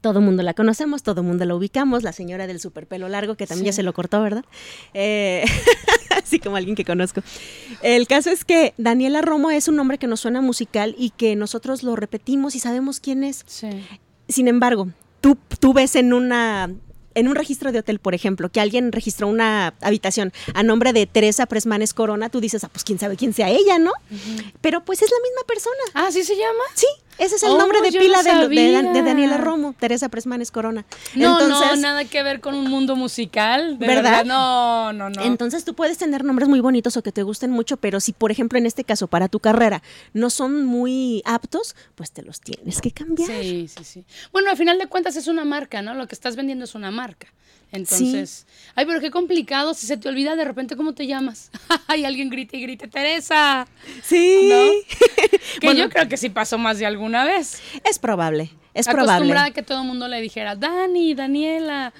[0.00, 3.08] Todo el mundo la conocemos, todo el mundo la ubicamos, la señora del super pelo
[3.08, 4.44] largo, que también ya se lo cortó, ¿verdad?
[4.92, 5.44] Eh,
[6.22, 7.22] así como alguien que conozco.
[7.82, 11.36] El caso es que Daniela Romo es un nombre que nos suena musical y que
[11.36, 13.44] nosotros lo repetimos y sabemos quién es.
[13.46, 13.68] Sí.
[14.28, 14.88] Sin embargo,
[15.24, 16.70] tú, tú ves en una
[17.14, 21.06] en un registro de hotel, por ejemplo, que alguien registró una habitación a nombre de
[21.06, 23.92] Teresa Presmanes Corona, tú dices, ah, pues quién sabe quién sea ella, ¿no?
[24.60, 25.76] Pero pues es la misma persona.
[25.94, 26.64] Ah, ¿sí se llama?
[26.74, 29.02] Sí, ese es el Oh, nombre de yo pila no de, de de.
[29.02, 30.84] Daniela Romo, Teresa Presmanes Corona.
[31.14, 33.78] No, no, entonces, nada que ver con un mundo musical.
[33.78, 34.24] de ¿Verdad?
[34.24, 35.22] No, no, no.
[35.22, 38.30] Entonces tú puedes tener nombres muy bonitos o que te gusten mucho, pero si, por
[38.30, 42.80] ejemplo, en este caso, para tu carrera, no son muy aptos, pues te los tienes
[42.80, 43.28] que cambiar.
[43.28, 44.04] Sí, sí, sí.
[44.32, 45.94] Bueno, al final de cuentas es una marca, ¿no?
[45.94, 47.28] Lo que estás vendiendo es una marca.
[47.74, 51.50] Entonces, ay, pero qué complicado si se te olvida de repente cómo te llamas.
[51.88, 53.66] Ay, alguien grita y grita, Teresa.
[54.02, 54.48] Sí.
[54.48, 54.64] ¿No?
[55.60, 55.80] Que Bueno.
[55.80, 57.60] yo creo que sí pasó más de alguna vez.
[57.88, 59.50] Es probable, es Acostumbrada probable.
[59.50, 61.92] a que todo el mundo le dijera, Dani, Daniela.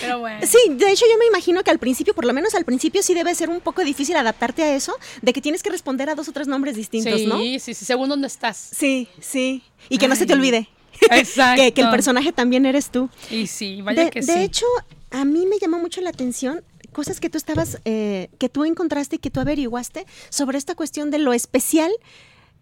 [0.00, 0.40] Pero bueno.
[0.46, 3.14] Sí, de hecho yo me imagino que al principio, por lo menos al principio sí
[3.14, 6.28] debe ser un poco difícil adaptarte a eso, de que tienes que responder a dos
[6.28, 7.38] o tres nombres distintos, sí, ¿no?
[7.38, 8.56] sí, sí, según dónde estás.
[8.76, 9.62] Sí, sí.
[9.88, 10.68] Y que no se te olvide.
[11.10, 11.62] Exacto.
[11.62, 13.08] que, que el personaje también eres tú.
[13.30, 14.38] Y sí, vaya de, que de sí.
[14.40, 14.66] hecho,
[15.10, 19.16] a mí me llamó mucho la atención cosas que tú estabas, eh, que tú encontraste
[19.16, 21.92] y que tú averiguaste sobre esta cuestión de lo especial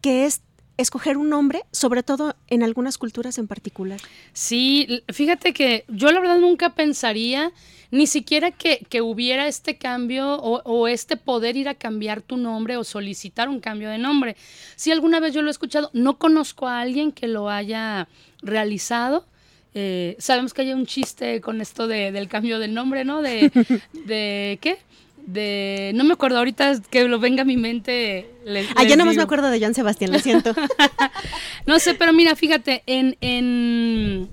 [0.00, 0.42] que es
[0.76, 4.00] escoger un nombre, sobre todo en algunas culturas en particular.
[4.32, 7.52] Sí, fíjate que yo la verdad nunca pensaría
[7.90, 12.36] ni siquiera que, que hubiera este cambio o, o este poder ir a cambiar tu
[12.36, 14.36] nombre o solicitar un cambio de nombre.
[14.74, 18.08] Si alguna vez yo lo he escuchado, no conozco a alguien que lo haya
[18.42, 19.26] realizado.
[19.74, 23.22] Eh, sabemos que hay un chiste con esto de- del cambio del nombre, ¿no?
[23.22, 23.50] De,
[24.06, 24.78] de ¿qué?
[25.26, 28.26] De, no me acuerdo ahorita que lo venga a mi mente.
[28.44, 30.54] les- Ah, ya les nomás me acuerdo de Joan Sebastián, lo siento.
[31.66, 34.28] No sé, pero mira, fíjate, en, en,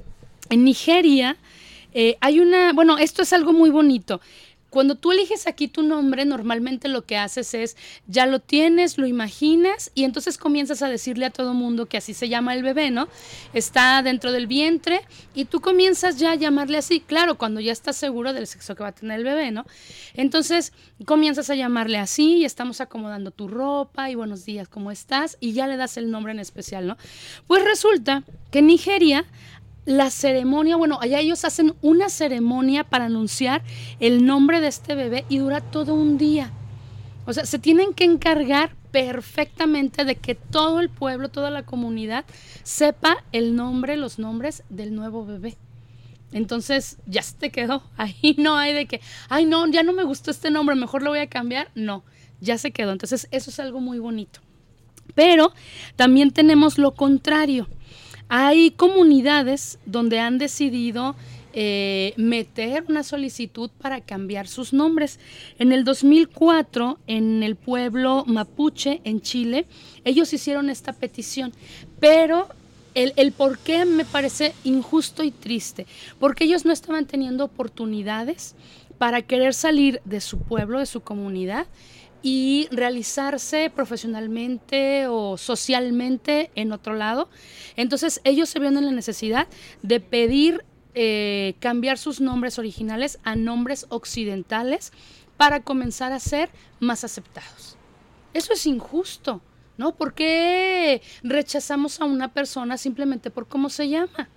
[0.49, 1.37] en Nigeria
[1.93, 4.19] eh, hay una, bueno, esto es algo muy bonito.
[4.71, 7.75] Cuando tú eliges aquí tu nombre, normalmente lo que haces es,
[8.07, 12.13] ya lo tienes, lo imaginas y entonces comienzas a decirle a todo mundo que así
[12.13, 13.09] se llama el bebé, ¿no?
[13.53, 15.01] Está dentro del vientre
[15.35, 18.83] y tú comienzas ya a llamarle así, claro, cuando ya estás seguro del sexo que
[18.83, 19.65] va a tener el bebé, ¿no?
[20.13, 20.71] Entonces
[21.05, 25.35] comienzas a llamarle así y estamos acomodando tu ropa y buenos días, ¿cómo estás?
[25.41, 26.95] Y ya le das el nombre en especial, ¿no?
[27.45, 29.25] Pues resulta que en Nigeria
[29.85, 33.63] la ceremonia, bueno, allá ellos hacen una ceremonia para anunciar
[33.99, 36.51] el nombre de este bebé y dura todo un día.
[37.25, 42.25] O sea, se tienen que encargar perfectamente de que todo el pueblo, toda la comunidad
[42.63, 45.57] sepa el nombre, los nombres del nuevo bebé.
[46.31, 47.83] Entonces, ya se te quedó.
[47.97, 51.11] Ahí no hay de que, ay, no, ya no me gustó este nombre, mejor lo
[51.11, 51.69] voy a cambiar.
[51.75, 52.03] No,
[52.39, 52.91] ya se quedó.
[52.91, 54.39] Entonces, eso es algo muy bonito.
[55.15, 55.53] Pero
[55.95, 57.67] también tenemos lo contrario.
[58.33, 61.17] Hay comunidades donde han decidido
[61.51, 65.19] eh, meter una solicitud para cambiar sus nombres.
[65.59, 69.65] En el 2004, en el pueblo mapuche, en Chile,
[70.05, 71.51] ellos hicieron esta petición,
[71.99, 72.47] pero
[72.93, 75.85] el, el por qué me parece injusto y triste,
[76.17, 78.55] porque ellos no estaban teniendo oportunidades
[78.97, 81.67] para querer salir de su pueblo, de su comunidad,
[82.21, 87.29] y realizarse profesionalmente o socialmente en otro lado.
[87.75, 89.47] Entonces ellos se vieron en la necesidad
[89.81, 94.91] de pedir eh, cambiar sus nombres originales a nombres occidentales
[95.37, 97.77] para comenzar a ser más aceptados.
[98.33, 99.41] Eso es injusto.
[99.77, 99.95] ¿no?
[99.95, 104.29] ¿Por qué rechazamos a una persona simplemente por cómo se llama?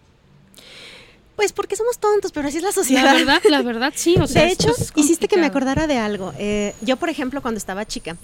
[1.37, 3.05] Pues porque somos tontos, pero así es la sociedad.
[3.05, 4.17] La verdad, la verdad, sí.
[4.21, 6.33] O sea, de hecho, es hiciste que me acordara de algo.
[6.39, 8.17] Eh, yo, por ejemplo, cuando estaba chica,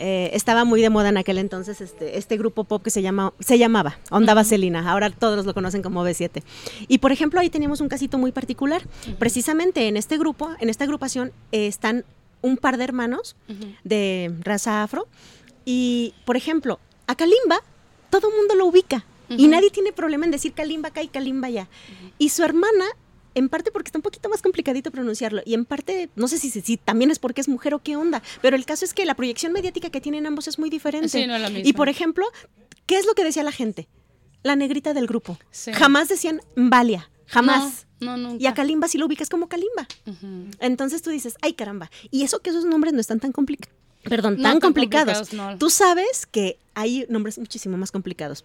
[0.00, 3.32] eh, estaba muy de moda en aquel entonces este, este grupo pop que se, llama,
[3.40, 4.88] se llamaba Onda Vaselina.
[4.90, 6.42] Ahora todos lo conocen como B7.
[6.86, 8.82] Y, por ejemplo, ahí teníamos un casito muy particular.
[9.18, 12.04] Precisamente en este grupo, en esta agrupación, eh, están
[12.42, 13.34] un par de hermanos
[13.82, 15.08] de raza afro.
[15.64, 17.60] Y, por ejemplo, a Kalimba,
[18.10, 19.04] todo el mundo lo ubica.
[19.30, 21.68] Y nadie tiene problema en decir Kalimba acá y Kalimba allá.
[22.18, 22.84] Y su hermana,
[23.34, 26.50] en parte porque está un poquito más complicadito pronunciarlo, y en parte, no sé si,
[26.50, 29.04] si, si también es porque es mujer o qué onda, pero el caso es que
[29.04, 31.08] la proyección mediática que tienen ambos es muy diferente.
[31.08, 31.68] Sí, no es la misma.
[31.68, 32.26] Y, por ejemplo,
[32.86, 33.86] ¿qué es lo que decía la gente?
[34.42, 35.38] La negrita del grupo.
[35.50, 35.72] Sí.
[35.72, 37.86] Jamás decían Valia, jamás.
[38.00, 38.42] No, no, nunca.
[38.42, 39.86] Y a Kalimba sí lo ubicas como Kalimba.
[40.60, 41.90] Entonces tú dices, ay caramba.
[42.10, 43.76] Y eso que esos nombres no están tan complicados.
[44.04, 45.18] Perdón, No tan, tan complicados.
[45.18, 45.58] complicados, no.
[45.58, 48.44] Tú sabes que hay nombres muchísimo más complicados.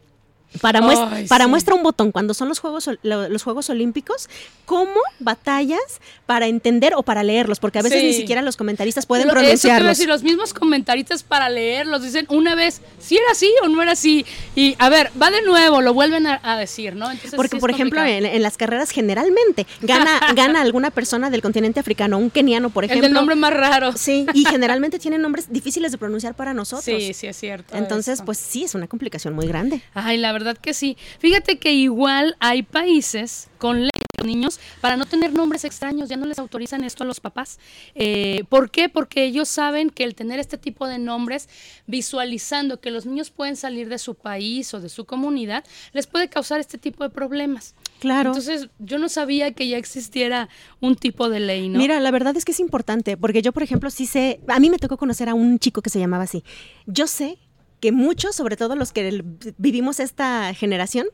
[0.61, 1.49] Para, Ay, muestra, para sí.
[1.49, 4.29] muestra un botón, cuando son los Juegos, los Juegos Olímpicos,
[4.65, 5.79] ¿cómo batallas
[6.25, 7.59] para entender o para leerlos?
[7.59, 8.07] Porque a veces Sí.
[8.07, 9.89] ni siquiera los comentaristas pueden Lo- Eso pronunciarlos.
[9.89, 13.93] decir, los mismos comentaristas para leerlos dicen una vez si era así o no era
[13.93, 14.25] así.
[14.55, 17.09] Y a ver, va de nuevo, lo vuelven a, a decir, ¿no?
[17.09, 21.79] Entonces, Porque, por ejemplo, en, en las carreras generalmente gana, gana alguna persona del continente
[21.79, 23.07] africano, un keniano, por el ejemplo.
[23.07, 23.93] del nombre más raro.
[23.97, 26.85] Sí, y generalmente tienen nombres difíciles de pronunciar para nosotros.
[26.85, 27.75] Sí, sí es cierto.
[27.75, 28.25] Entonces, eso.
[28.25, 29.81] pues sí, es una complicación muy grande.
[29.93, 30.97] Ay, la verdad que sí.
[31.19, 36.17] Fíjate que igual hay países con de los niños para no tener nombres extraños, ya
[36.17, 37.59] no les autorizan esto a los papás.
[37.95, 38.89] Eh, ¿Por qué?
[38.89, 41.47] Porque ellos saben que el tener este tipo de nombres,
[41.87, 46.29] visualizando que los niños pueden salir de su país o de su comunidad, les puede
[46.29, 47.75] causar este tipo de problemas.
[47.99, 48.31] Claro.
[48.31, 50.49] Entonces, yo no sabía que ya existiera
[50.81, 51.79] un tipo de ley, ¿no?
[51.79, 54.69] Mira, la verdad es que es importante, porque yo, por ejemplo, sí sé, a mí
[54.69, 56.43] me tocó conocer a un chico que se llamaba así.
[56.85, 57.37] Yo sé
[57.83, 59.21] que muchos, sobre todo los que
[59.57, 61.05] vivimos esta generación,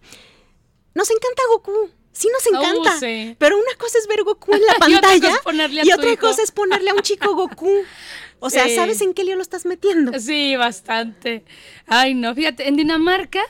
[0.93, 1.89] nos encanta Goku.
[2.11, 2.99] Sí nos Uh, encanta.
[2.99, 3.35] sí.
[3.39, 5.31] Pero una cosa es ver Goku en la pantalla
[5.83, 6.19] y otra hijo.
[6.21, 7.71] cosa es ponerle a un chico Goku.
[8.41, 8.75] O sea, Sí.
[8.75, 10.17] ¿sabes en qué lío lo estás metiendo?
[10.17, 11.43] Sí, bastante.
[11.87, 13.41] Ay, no, fíjate, en Dinamarca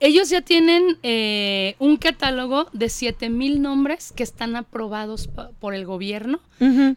[0.00, 5.28] ellos ya tienen eh, un catálogo de 7000 nombres que están aprobados
[5.60, 6.40] por el gobierno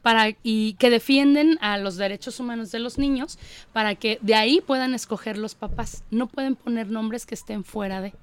[0.01, 3.37] para y que defienden a los derechos humanos de los niños
[3.73, 6.03] para que de ahí puedan escoger los papás.
[6.11, 8.13] No pueden poner nombres que estén fuera de.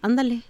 [0.00, 0.42] Ándale.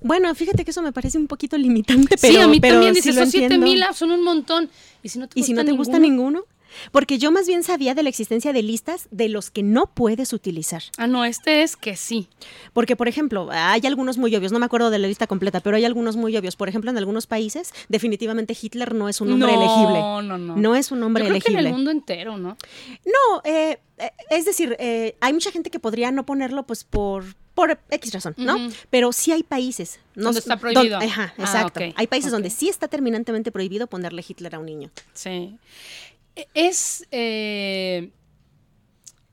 [0.00, 2.94] Bueno, fíjate que eso me parece un poquito limitante, pero sí, a mí pero también
[2.94, 3.66] dices, lo son entiendo.
[3.66, 4.70] 7000 ah, son un montón.
[5.02, 6.44] Y si no te ¿Y gusta si no te gusta ninguno?
[6.90, 10.32] Porque yo más bien sabía de la existencia de listas de los que no puedes
[10.32, 10.82] utilizar.
[10.98, 12.28] Ah, no, este es que sí.
[12.72, 15.76] Porque, por ejemplo, hay algunos muy obvios, no me acuerdo de la lista completa, pero
[15.76, 16.56] hay algunos muy obvios.
[16.56, 19.98] Por ejemplo, en algunos países, definitivamente Hitler no es un nombre no, elegible.
[20.00, 21.60] No, no, No es un Yo creo que elegible.
[21.60, 22.56] en el mundo entero, ¿no?
[23.04, 27.24] No, eh, eh, es decir, eh, hay mucha gente que podría no ponerlo pues por,
[27.54, 28.56] por X razón, ¿no?
[28.90, 30.00] Pero sí hay países.
[30.14, 30.98] No, Donde está don- prohibido.
[30.98, 31.80] ajá, Ah, exacto.
[31.96, 34.90] Hay países donde sí está terminantemente prohibido ponerle Hitler a un niño.
[35.12, 35.56] Sí.
[36.54, 38.10] Es eh,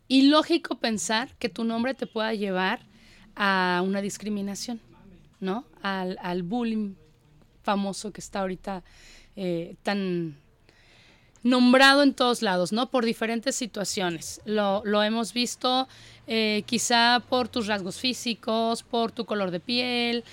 [0.08, 2.82] ilógico pensar que tu nombre te pueda llevar
[3.36, 4.82] a una discriminación,
[5.40, 5.66] ¿no?
[5.82, 6.96] Al, al bullying
[7.64, 8.84] famoso que está ahorita
[9.36, 10.38] eh, tan
[11.44, 12.90] nombrado en todos lados, ¿no?
[12.92, 14.42] Por diferentes situaciones.
[14.46, 15.88] Lo, lo hemos visto
[16.28, 20.24] eh, quizá por tus rasgos físicos, por tu color de piel,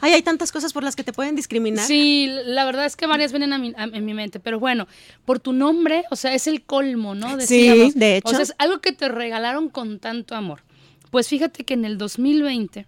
[0.00, 1.86] Ay, hay tantas cosas por las que te pueden discriminar.
[1.86, 4.86] Sí, la verdad es que varias vienen a mi, a- en mi mente, pero bueno,
[5.24, 7.40] por tu nombre, o sea, es el colmo, ¿no?
[7.40, 8.28] Sí, de hecho.
[8.28, 10.62] O sea, es algo que te regalaron con tanto amor.
[11.10, 12.86] Pues fíjate que en el 2020,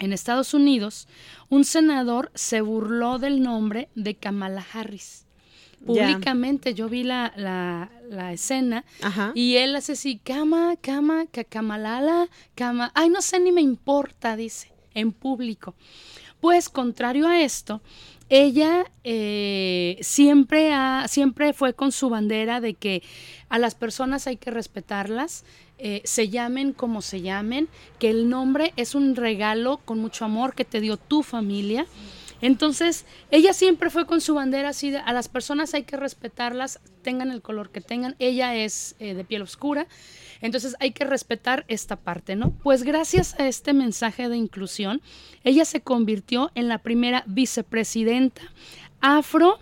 [0.00, 1.08] en Estados Unidos,
[1.48, 5.24] un senador se burló del nombre de Kamala Harris.
[5.86, 9.30] Públicamente yo vi la, la, la escena Ajá.
[9.34, 12.90] y él hace así, cama, cama, ca- camalala, cama.
[12.94, 15.74] Ay, no sé, ni me importa, dice, en público.
[16.40, 17.80] Pues, contrario a esto,
[18.28, 23.02] ella eh, siempre, ha, siempre fue con su bandera de que
[23.48, 25.44] a las personas hay que respetarlas,
[25.78, 27.68] eh, se llamen como se llamen,
[27.98, 31.86] que el nombre es un regalo con mucho amor que te dio tu familia.
[32.40, 36.80] Entonces, ella siempre fue con su bandera así, de, a las personas hay que respetarlas,
[37.02, 38.14] tengan el color que tengan.
[38.18, 39.88] Ella es eh, de piel oscura,
[40.40, 42.50] entonces hay que respetar esta parte, ¿no?
[42.50, 45.02] Pues gracias a este mensaje de inclusión,
[45.42, 48.42] ella se convirtió en la primera vicepresidenta
[49.00, 49.58] afro.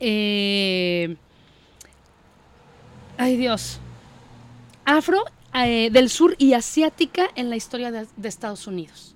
[0.00, 1.16] eh,
[3.18, 3.78] ay Dios.
[4.84, 5.22] Afro
[5.54, 9.14] eh, del sur y asiática en la historia de, de Estados Unidos.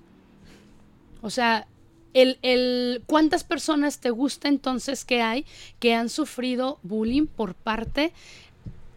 [1.21, 1.67] O sea,
[2.15, 5.45] el, el- ¿cuántas personas te gusta entonces que hay
[5.79, 8.11] que han sufrido bullying por parte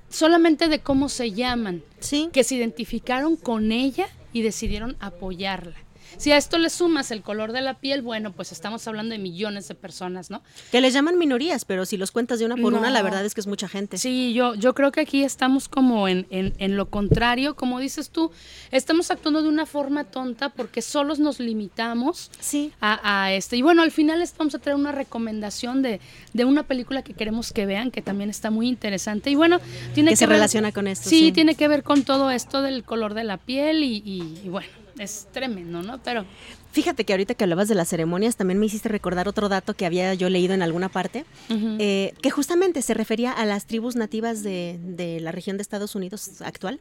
[0.09, 2.31] solamente de cómo se llaman, Sí.
[2.33, 5.77] que se identificaron con ella y decidieron apoyarla.
[6.17, 9.19] Si a esto le sumas el color de la piel, bueno, pues estamos hablando de
[9.19, 10.43] millones de personas, ¿no?
[10.73, 13.35] Que les llaman minorías, pero si los cuentas de una por una, la verdad es
[13.35, 13.99] que es mucha gente.
[13.99, 18.11] Sí, yo, yo creo que aquí estamos como en, en, en lo contrario, como dices
[18.11, 18.31] tú,
[18.71, 22.73] estamos actuando de una forma tonta porque solos nos limitamos Sí.
[22.81, 23.57] a, a este.
[23.57, 26.01] Y bueno, al final les vamos a traer una recomendación de,
[26.33, 29.31] de una película que queremos que vean, que también está muy interesante.
[29.31, 29.61] Y bueno,
[29.95, 31.33] tiene Que que, se ver- relaciona con esto, Sí, sí.
[31.33, 34.69] tiene que ver con todo esto del color de la piel y, y- y bueno,
[34.99, 36.03] es tremendo, ¿no?
[36.03, 36.25] Pero
[36.71, 39.87] Fíjate que ahorita que hablabas de las ceremonias, también me hiciste recordar otro dato que
[39.87, 44.43] había yo leído en alguna parte, eh, que justamente se refería a las tribus nativas
[44.43, 46.79] de, de la región de Estados Unidos actual.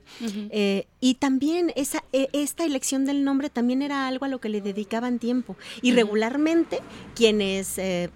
[0.51, 4.49] Eh, y también esa, e- esta elección del nombre también era algo a lo que
[4.49, 5.55] le dedicaban tiempo.
[5.81, 6.79] Y regularmente
[7.15, 8.09] quienes eh,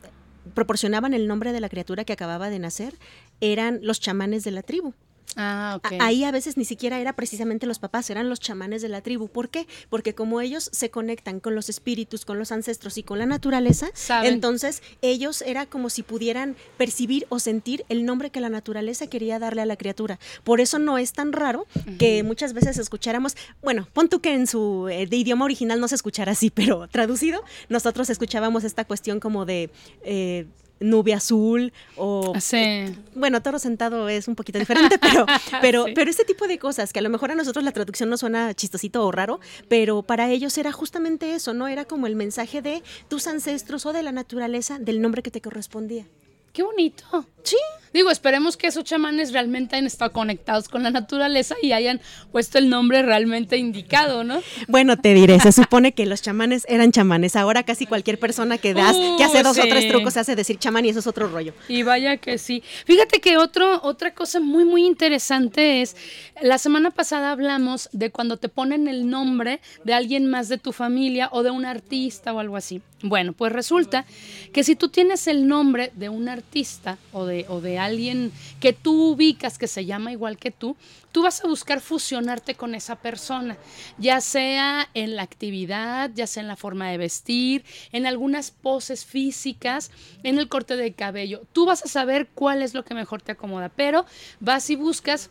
[0.53, 2.95] proporcionaban el nombre de la criatura que acababa de nacer
[3.39, 4.93] eran los chamanes de la tribu.
[5.35, 5.93] Ah, ok.
[5.99, 9.01] A- Ahí a veces ni siquiera era precisamente los papás, eran los chamanes de la
[9.01, 9.27] tribu.
[9.27, 9.67] ¿Por qué?
[9.89, 13.89] Porque como ellos se conectan con los espíritus, con los ancestros y con la naturaleza,
[13.93, 14.33] Saben.
[14.33, 19.39] entonces ellos era como si pudieran percibir o sentir el nombre que la naturaleza quería
[19.39, 20.19] darle a la criatura.
[20.43, 21.65] Por eso no es tan raro
[21.97, 25.87] que muchas veces escucháramos, bueno, pon tú que en su eh, de idioma original no
[25.87, 29.69] se escuchara así, pero traducido, nosotros escuchábamos esta cuestión como de
[30.03, 30.45] eh,
[30.81, 32.93] nube azul o Sí.
[33.15, 35.25] bueno, toro sentado es un poquito diferente, pero,
[35.61, 35.91] pero, Sí.
[35.95, 38.53] pero este tipo de cosas, que a lo mejor a nosotros la traducción nos suena
[38.53, 41.67] chistosito o raro, pero para ellos era justamente eso, ¿no?
[41.67, 45.39] Era como el mensaje de tus ancestros o de la naturaleza del nombre que te
[45.41, 46.05] correspondía.
[46.53, 47.03] Qué bonito.
[47.43, 47.55] Sí.
[47.93, 51.99] Digo, esperemos que esos chamanes realmente hayan estado conectados con la naturaleza y hayan
[52.31, 54.41] puesto el nombre realmente indicado, ¿no?
[54.67, 57.35] Bueno, te diré, se supone que los chamanes eran chamanes.
[57.35, 60.35] Ahora casi cualquier persona que das, que hace Uh, dos o tres trucos se hace
[60.35, 61.53] decir chamán y eso es otro rollo.
[61.67, 62.63] Y vaya que sí.
[62.85, 65.95] Fíjate que otro, otra cosa muy, muy interesante es,
[66.41, 70.71] la semana pasada hablamos de cuando te ponen el nombre de alguien más de tu
[70.71, 72.81] familia o de un artista o algo así.
[73.03, 74.05] Bueno, pues resulta
[74.53, 78.73] que si tú tienes el nombre de un artista o de, o de alguien que
[78.73, 80.75] tú ubicas que se llama igual que tú,
[81.11, 83.57] tú vas a buscar fusionarte con esa persona,
[83.97, 89.05] ya sea en la actividad, ya sea en la forma de vestir, en algunas poses
[89.05, 89.91] físicas,
[90.23, 91.43] en el corte de cabello.
[91.53, 94.05] Tú vas a saber cuál es lo que mejor te acomoda, pero
[94.39, 95.29] vas y buscas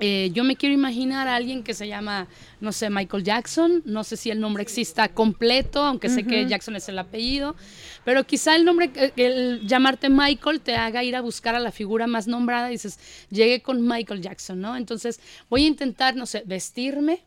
[0.00, 2.28] eh, yo me quiero imaginar a alguien que se llama,
[2.60, 3.82] no sé, Michael Jackson.
[3.84, 7.56] No sé si el nombre exista completo, aunque sé que Jackson es el apellido.
[8.04, 11.72] Pero quizá el nombre, eh, el llamarte Michael te haga ir a buscar a la
[11.72, 12.98] figura más nombrada y dices,
[13.30, 14.76] llegué con Michael Jackson, ¿no?
[14.76, 15.20] Entonces
[15.50, 17.24] voy a intentar, no sé, vestirme.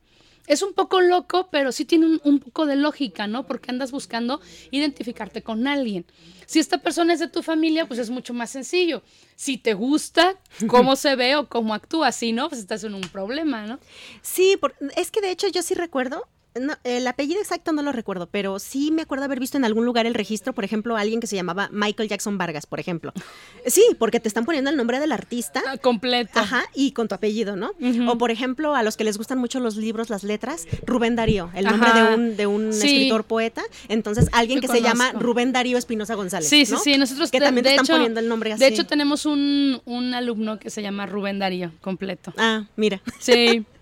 [0.51, 3.47] Es un poco loco, pero sí tiene un, poco de lógica, ¿no?
[3.47, 6.05] Porque andas buscando identificarte con alguien.
[6.45, 9.01] Si esta persona es de tu familia, pues es mucho más sencillo.
[9.37, 10.35] Si te gusta
[10.67, 13.79] cómo se ve o cómo actúa, si no, pues estás en un problema, ¿no?
[14.21, 16.27] Sí, por- es que de hecho yo sí recuerdo,
[16.59, 19.85] no, el apellido exacto no lo recuerdo, pero sí me acuerdo haber visto en algún
[19.85, 23.13] lugar el registro, por ejemplo, alguien que se llamaba Michael Jackson Vargas, por ejemplo.
[23.67, 25.61] Sí, porque te están poniendo el nombre del artista.
[25.67, 26.39] Ah, Completo.
[26.39, 27.71] Ajá, y con tu apellido, ¿no?
[28.07, 31.51] O por ejemplo, a los que les gustan mucho los libros, las letras, Rubén Darío,
[31.53, 32.09] el nombre Ajá.
[32.09, 32.87] de un, de un Sí.
[32.87, 33.61] escritor poeta.
[33.87, 35.11] Entonces, alguien que se llama.
[35.13, 36.49] Rubén Darío Espinosa González.
[36.49, 36.79] Sí, sí, ¿no?
[36.79, 36.97] sí.
[36.97, 38.59] Nosotros que de- también te de están hecho- poniendo el nombre así.
[38.61, 42.33] De hecho, tenemos un, un alumno que se llama Rubén Darío, completo.
[42.37, 42.99] Ah, mira.
[43.19, 43.63] Sí.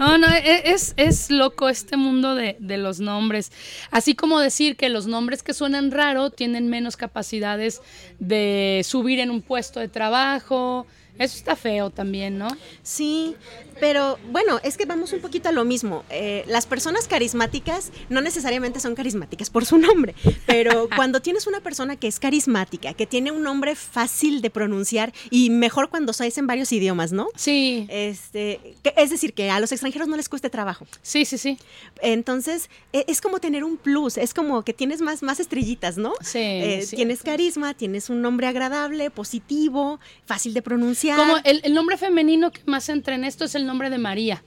[0.00, 3.52] No, no, e- es, es loco este mundo de, de los nombres.
[3.90, 7.82] Así como decir que los nombres que suenan raro tienen menos capacidades
[8.18, 10.86] de subir en un puesto de trabajo.
[11.18, 12.48] Eso está feo también, ¿no?
[12.82, 13.36] Sí,
[13.80, 16.04] pero bueno, es que vamos un poquito a lo mismo.
[16.10, 20.14] Eh, las personas carismáticas no necesariamente son carismáticas por su nombre,
[20.46, 25.12] pero cuando tienes una persona que es carismática, que tiene un nombre fácil de pronunciar
[25.30, 27.26] y mejor cuando se en varios idiomas, ¿no?
[27.34, 30.86] Sí, Este, que- es decir, que a los extranjeros no les cueste trabajo.
[31.02, 31.58] sí, sí, sí.
[32.02, 36.12] Entonces, e- es como tener un plus, es como que tienes más, más estrellitas, ¿no?
[36.20, 36.96] Sí, Eh, sí.
[36.96, 41.16] Tienes carisma, tienes un nombre agradable, positivo, fácil de pronunciar.
[41.18, 44.42] Como el, el nombre femenino que más entra en esto es el nombre de María.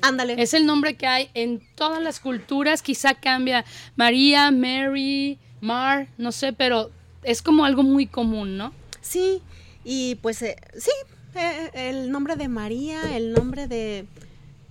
[0.00, 0.40] Ándale.
[0.40, 3.64] Es el nombre que hay en todas las culturas, quizá cambia
[3.96, 6.90] María, Mary, Mar, no sé, pero
[7.22, 8.72] es como algo muy común, ¿no?
[9.00, 9.42] Sí,
[9.84, 10.92] y pues eh, sí,
[11.34, 14.06] eh, el nombre de María, el nombre de...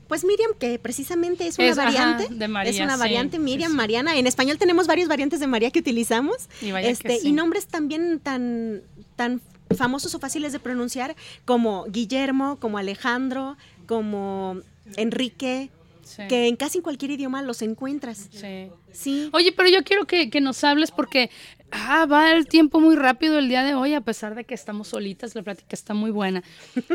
[0.07, 2.33] Pues Miriam, que precisamente es una Es, ajá, variante.
[2.33, 3.77] de María, es una sí, variante, Miriam, sí.
[3.77, 4.17] Mariana.
[4.17, 6.49] En español tenemos varias variantes de María que utilizamos.
[6.63, 7.19] Y este.
[7.21, 8.81] Y nombres también tan,
[9.15, 9.39] tan
[9.77, 13.55] famosos o fáciles de pronunciar como Guillermo, como Alejandro,
[13.89, 14.61] como
[14.97, 15.71] Enrique,
[16.03, 16.23] Sí.
[16.27, 18.29] que en casi cualquier idioma los encuentras.
[18.31, 18.69] Sí.
[18.91, 19.29] Sí.
[19.33, 21.29] Oye, pero yo quiero que, que nos hables porque
[21.71, 24.87] Ah, va el tiempo muy rápido el día de hoy, a pesar de que estamos
[24.87, 26.43] solitas, la plática está muy buena.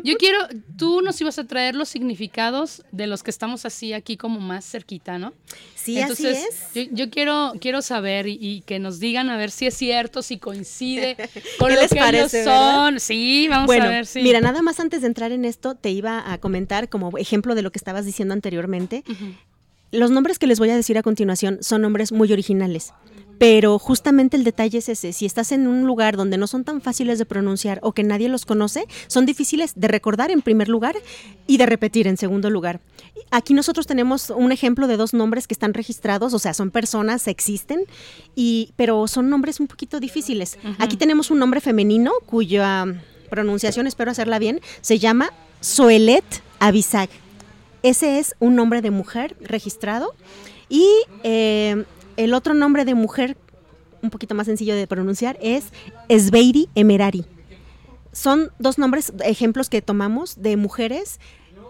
[0.02, 0.38] Yo quiero,
[0.76, 4.64] tú nos ibas a traer los significados de los que estamos así aquí como más
[4.68, 5.32] cerquita, ¿no?
[5.74, 6.88] Sí, Entonces, así es.
[6.90, 10.22] Yo, yo quiero, quiero saber y, y que nos digan a ver si es cierto,
[10.22, 11.16] si coincide
[11.58, 12.74] con ¿Qué lo les que parece, ellos verdad?
[12.86, 13.00] son.
[13.00, 14.22] Sí, vamos bueno, a ver si.
[14.22, 17.62] mira, nada más antes de entrar en esto, te iba a comentar como ejemplo de
[17.62, 19.04] lo que estabas diciendo anteriormente.
[19.92, 22.92] Los nombres que les voy a decir a continuación son nombres muy originales.
[23.38, 26.80] Pero justamente el detalle es ese, si estás en un lugar donde no son tan
[26.80, 30.96] fáciles de pronunciar o que nadie los conoce, son difíciles de recordar en primer lugar
[31.46, 32.80] y de repetir en segundo lugar.
[33.30, 37.26] Aquí nosotros tenemos un ejemplo de dos nombres que están registrados, o sea, son personas,
[37.28, 37.84] existen,
[38.34, 40.58] y, pero son nombres un poquito difíciles.
[40.78, 42.86] Aquí tenemos un nombre femenino cuya
[43.30, 46.24] pronunciación, espero hacerla bien, se llama Soelet
[46.60, 47.08] Abisag.
[47.82, 50.14] Ese es un nombre de mujer registrado.
[50.68, 50.88] Y
[51.22, 51.84] eh,
[52.16, 53.36] el otro nombre de mujer,
[54.02, 55.64] un poquito más sencillo de pronunciar, es
[56.10, 57.24] Sveiri Emerari.
[58.12, 61.18] Son dos nombres, ejemplos que tomamos de mujeres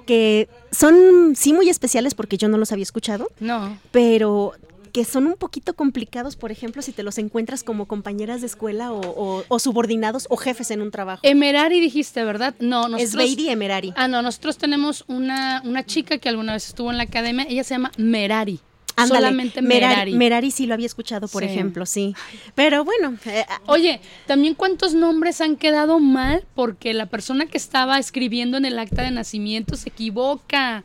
[0.07, 3.79] que son sí muy especiales porque yo no los había escuchado, No.
[3.91, 4.53] pero
[4.93, 8.93] que son un poquito complicados, por ejemplo, si te los encuentras como compañeras de escuela
[8.93, 11.21] o, o- o subordinados o jefes en un trabajo.
[11.25, 12.55] Emerari dijiste, ¿verdad?
[12.61, 13.11] No, nosotros.
[13.13, 13.93] Sveiri Emerari.
[13.97, 17.65] Ah, no, nosotros tenemos una, una chica que alguna vez estuvo en la academia, ella
[17.65, 18.61] se llama Merari.
[18.97, 20.15] Ándale, Solamente Merari.
[20.15, 20.51] Merari.
[20.51, 21.49] Sí lo había escuchado, por Sí.
[21.51, 22.15] ejemplo, sí.
[22.55, 27.99] Pero bueno, eh, Oye, también cuántos nombres han quedado mal porque la persona que estaba
[27.99, 30.85] escribiendo en el acta de nacimiento se equivoca.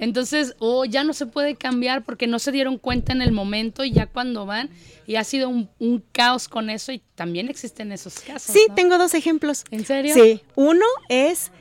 [0.00, 3.84] Entonces, o ya no se puede cambiar porque no se dieron cuenta en el momento
[3.84, 4.70] y ya cuando van,
[5.06, 8.52] y ha sido un, un caos con eso y también existen esos casos.
[8.52, 8.74] sí, ¿no?
[8.74, 9.64] tengo dos ejemplos.
[9.70, 10.14] ¿En serio?
[10.14, 11.52] Sí, uno es,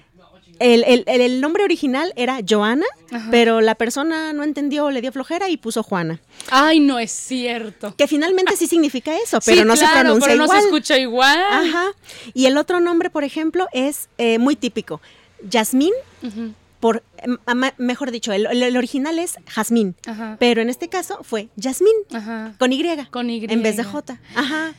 [0.60, 2.86] el, el- el- nombre original era Joana,
[3.32, 6.20] pero la persona no entendió, le dio flojera y puso Juana.
[6.50, 7.96] Ay, no es cierto.
[7.98, 10.60] Que finalmente sí significa eso, pero Sí, no se pronuncia pero no igual.
[10.60, 11.40] se escucha igual.
[11.50, 11.86] Ajá.
[12.34, 15.02] Y el otro nombre, por ejemplo, es eh, muy típico.
[15.50, 15.92] Yasmín,
[16.80, 17.04] por,
[17.78, 19.96] mejor dicho, el, original es Jazmín,
[20.40, 22.56] pero en este caso fue Yasmín, Ajá.
[22.60, 22.84] con Y.
[23.12, 23.46] Con Y.
[23.50, 24.20] En vez de J.
[24.36, 24.74] Ajá.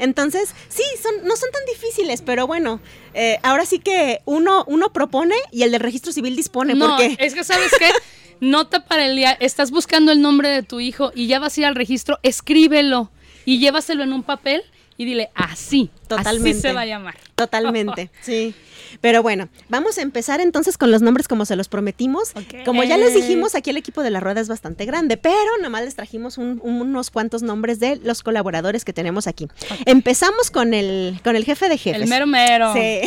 [0.00, 2.80] Entonces, sí, son, no son tan difíciles, pero bueno,
[3.14, 7.16] eh, ahora sí que uno, uno propone y el del registro civil dispone, No, porque
[7.18, 7.90] es que sabes qué,
[8.40, 11.60] nota para el día, estás buscando el nombre de tu hijo y ya vas a
[11.60, 13.10] ir al registro, escríbelo
[13.44, 14.62] y llévaselo en un papel
[15.00, 16.50] y dile así, Totalmente.
[16.50, 17.16] así se va a llamar.
[17.34, 18.54] Totalmente, sí.
[19.00, 22.32] Pero bueno, vamos a empezar entonces con los nombres como se los prometimos.
[22.66, 25.70] Como ya les dijimos, aquí el equipo de la rueda es bastante grande, pero nada
[25.70, 29.48] más les trajimos un- unos cuantos nombres de los colaboradores que tenemos aquí.
[29.86, 32.02] Empezamos con el, con el jefe de jefes.
[32.02, 32.74] El mero mero.
[32.74, 33.00] Sí.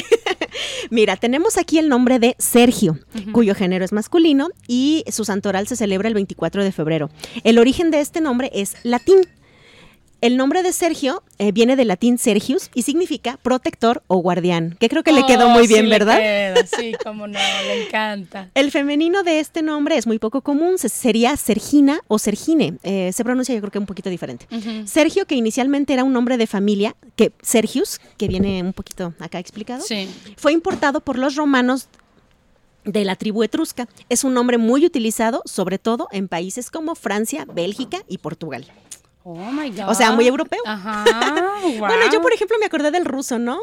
[0.90, 2.98] Mira, tenemos aquí el nombre de Sergio,
[3.34, 7.12] cuyo género es masculino y su santoral se celebra el 24 de febrero.
[7.44, 9.20] El origen de este nombre es latín.
[10.24, 14.88] El nombre de Sergio eh, viene del latín Sergius y significa protector o guardián, que
[14.88, 16.18] creo que le quedó Oh, muy sí bien, le ¿verdad?
[16.18, 18.50] queda, sí, cómo no, le encanta.
[18.56, 23.12] El femenino de este nombre es muy poco común, se- sería Sergina o Sergine, eh,
[23.14, 24.48] se pronuncia yo creo que un poquito diferente.
[24.86, 29.40] Sergio, que inicialmente era un nombre de familia, que Sergius, que viene un poquito acá
[29.40, 30.08] explicado, Sí.
[30.38, 31.90] fue importado por los romanos
[32.86, 33.90] de la tribu etrusca.
[34.08, 38.66] Es un nombre muy utilizado, sobre todo en países como Francia, Bélgica y Portugal.
[39.24, 39.90] Oh my God.
[39.90, 40.60] O sea, muy europeo.
[40.66, 41.06] Ajá.
[41.80, 43.58] Bueno, yo por ejemplo me acordé del ruso, ¿no?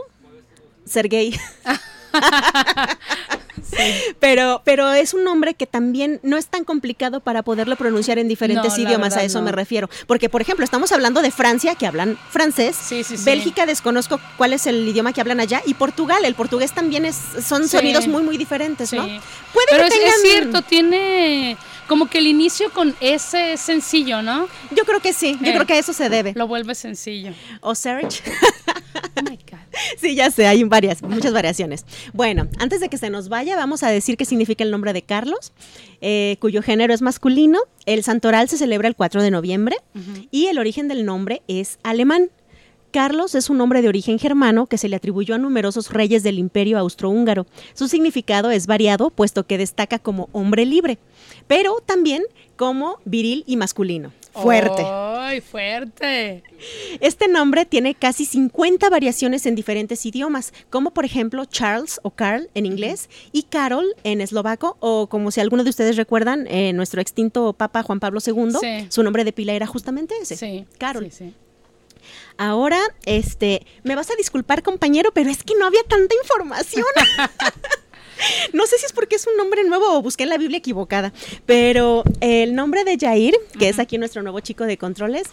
[0.86, 1.38] Sergei.
[4.18, 8.26] Pero, pero es un nombre que también no es tan complicado para poderlo pronunciar en
[8.26, 9.44] diferentes No, idiomas, a eso no.
[9.46, 9.88] me refiero.
[10.06, 12.76] Porque, por ejemplo, estamos hablando de Francia, que hablan francés.
[12.76, 13.24] Sí, sí, sí.
[13.24, 15.62] Bélgica, desconozco cuál es el idioma que hablan allá.
[15.66, 18.96] Y Portugal, el portugués también es, son sonidos muy, muy diferentes, Sí.
[18.96, 19.04] ¿no?
[19.04, 20.14] Puede Pero que es, tengan...
[20.14, 21.56] es cierto, tiene
[21.90, 24.46] como que el inicio con ese es sencillo, ¿no?
[24.76, 25.54] Yo creo que sí, yo Eh.
[25.54, 26.34] creo que a eso se debe.
[26.36, 27.32] Lo vuelve sencillo.
[27.60, 28.22] O Serge.
[29.16, 29.58] Oh my God.
[29.98, 31.84] Sí, ya sé, hay varias, muchas variaciones.
[32.12, 35.02] Bueno, antes de que se nos vaya, vamos a decir qué significa el nombre de
[35.02, 35.52] Carlos,
[36.00, 37.58] eh, cuyo género es masculino.
[37.86, 39.76] El santoral se celebra el 4 de noviembre
[40.30, 42.30] y el origen del nombre es alemán.
[42.92, 46.38] Carlos es un nombre de origen germano que se le atribuyó a numerosos reyes del
[46.40, 47.46] imperio austrohúngaro.
[47.74, 50.98] Su significado es variado, puesto que destaca como hombre libre,
[51.50, 52.22] pero también
[52.54, 54.12] como viril y masculino.
[54.32, 54.84] Fuerte.
[54.86, 56.44] ¡Ay, fuerte!
[57.00, 62.48] Este nombre tiene casi 50 variaciones en diferentes idiomas, como por ejemplo Charles o Carl
[62.54, 67.00] en inglés y Carol en eslovaco, o como si algunos de ustedes recuerdan, eh, nuestro
[67.00, 68.86] extinto Papa Juan Pablo II, Sí.
[68.88, 70.66] su nombre de pila era justamente ese, Sí.
[70.78, 71.10] Carol.
[71.10, 71.34] Sí.
[72.38, 76.86] Ahora, este, me vas a disculpar compañero, pero es que no había tanta información.
[78.52, 81.12] No sé si es porque es un nombre nuevo o busqué en la Biblia equivocada,
[81.46, 85.28] pero el nombre de Jair, que es aquí nuestro nuevo chico de controles,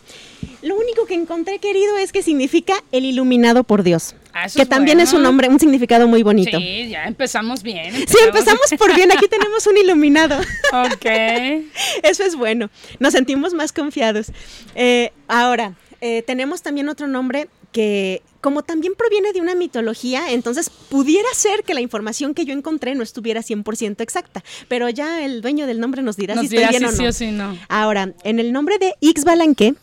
[0.62, 4.16] lo único que encontré, querido, es que significa el iluminado por Dios.
[4.34, 6.58] Ah, eso que es también es un nombre, un significado muy bonito.
[6.60, 7.94] Sí, ya empezamos bien.
[7.94, 10.38] Sí, empezamos por bien, aquí tenemos un iluminado.
[10.74, 11.06] Ok.
[12.04, 12.70] Eso es bueno.
[13.00, 14.32] Nos sentimos más confiados.
[14.76, 20.70] Eh, ahora, eh, tenemos también otro nombre que, como también proviene de una mitología, entonces
[20.70, 25.42] pudiera ser que la información que yo encontré no estuviera 100% exacta, pero ya el
[25.42, 27.52] dueño del nombre nos dirá Nos si dirá estoy bien o no.
[27.54, 27.60] no.
[27.68, 29.76] Ahora, en el nombre de Ixbalanque,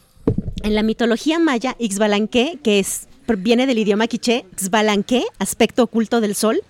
[0.62, 3.06] en la mitología maya, Ixbalanque, que es,
[3.36, 6.62] viene del idioma quiché, Xbalanque, aspecto oculto del sol,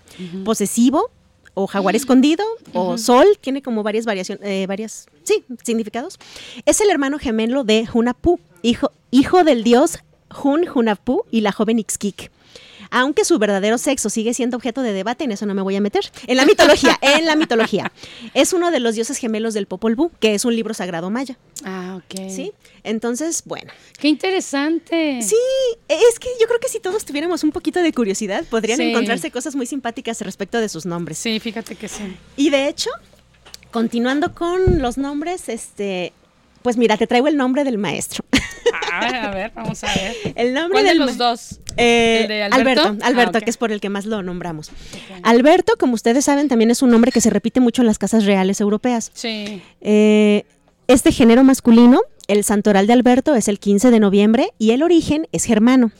[0.45, 1.13] posesivo,
[1.55, 6.19] o jaguar escondido, o sol, tiene como varias variaciones, varias, sí, significados.
[6.67, 9.99] Es el hermano gemelo de Hunapú, hijo, hijo del dios
[10.43, 12.31] Hun Hunapú y la joven Ixquic.
[12.91, 15.81] Aunque su verdadero sexo sigue siendo objeto de debate, en eso no me voy a
[15.81, 16.05] meter.
[16.29, 17.91] En la mitología, en la mitología.
[18.35, 21.37] Es uno de los dioses gemelos del Popol Vuh, que es un libro sagrado maya.
[21.65, 22.29] Ah, ok.
[22.31, 22.53] ¿Sí?
[22.85, 23.73] Entonces, bueno.
[23.99, 25.21] Qué interesante.
[25.23, 25.35] Sí,
[25.89, 28.91] es que yo creo que si todos tuviéramos un poquito de curiosidad, podrían Sí.
[28.91, 31.19] encontrarse cosas muy simpáticas respecto de sus nombres.
[31.19, 32.17] Sí, fíjate que sí.
[32.37, 32.91] Y de hecho,
[33.73, 36.13] continuando con los nombres, este,
[36.63, 38.25] pues mira, te traigo el nombre del maestro.
[38.93, 40.15] Ah, a ver, vamos a ver.
[40.37, 41.61] El nombre ¿Cuál de los dos?
[41.77, 43.05] Eh, ¿El de Alberto, Alberto?
[43.07, 44.71] Alberto, Ah, que es por el que más lo nombramos.
[45.23, 48.25] Alberto, como ustedes saben, también es un nombre que se repite mucho en las casas
[48.25, 49.11] reales europeas.
[49.15, 49.63] Sí.
[49.81, 50.45] Eh,
[50.87, 55.27] este género masculino, el santoral de Alberto, es el 15 de noviembre y el origen
[55.33, 55.91] es germano.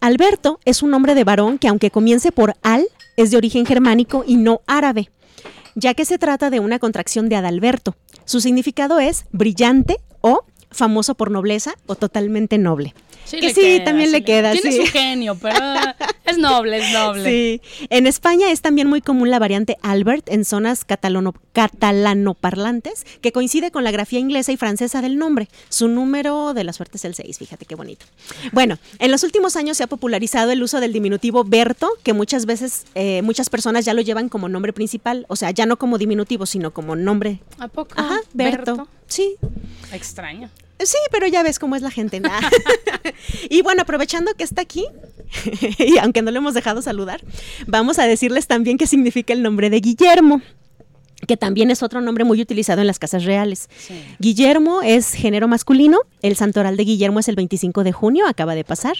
[0.00, 2.86] Alberto es un nombre de varón que aunque comience por al,
[3.16, 5.10] es de origen germánico y no árabe,
[5.74, 7.96] ya que se trata de una contracción de Adalberto.
[8.24, 12.94] Su significado es brillante o famoso por nobleza o totalmente noble.
[13.24, 14.84] Sí, Que sí, queda, también le queda, Tiene sí.
[14.84, 15.56] su genio, pero
[16.26, 17.24] es noble, es noble.
[17.24, 17.86] Sí.
[17.88, 23.70] En España es también muy común la variante Albert en zonas catalano- catalanoparlantes, que coincide
[23.70, 25.48] con la grafía inglesa y francesa del nombre.
[25.70, 28.04] Su número de la suerte es el 6, fíjate qué bonito.
[28.52, 32.44] Bueno, en los últimos años se ha popularizado el uso del diminutivo Berto, que muchas
[32.44, 35.96] veces eh, muchas personas ya lo llevan como nombre principal, o sea, ya no como
[35.96, 37.40] diminutivo, sino como nombre.
[37.58, 37.94] ¿A poco?
[37.96, 38.86] Ajá, Berto.
[39.06, 39.36] Sí,
[39.92, 40.50] Extraño.
[40.80, 42.20] Sí, pero ya ves cómo es la gente.
[42.20, 42.40] Nah.
[43.50, 44.86] y bueno, aprovechando que está aquí,
[45.78, 47.22] y aunque no lo hemos dejado saludar,
[47.66, 50.42] vamos a decirles también qué significa el nombre de Guillermo
[51.26, 53.68] que también es otro nombre muy utilizado en las casas reales.
[53.78, 53.94] Sí.
[54.18, 58.64] Guillermo es género masculino, el santoral de Guillermo es el 25 de junio, acaba de
[58.64, 58.96] pasar,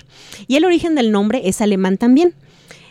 [0.47, 2.35] y el origen del nombre es alemán también.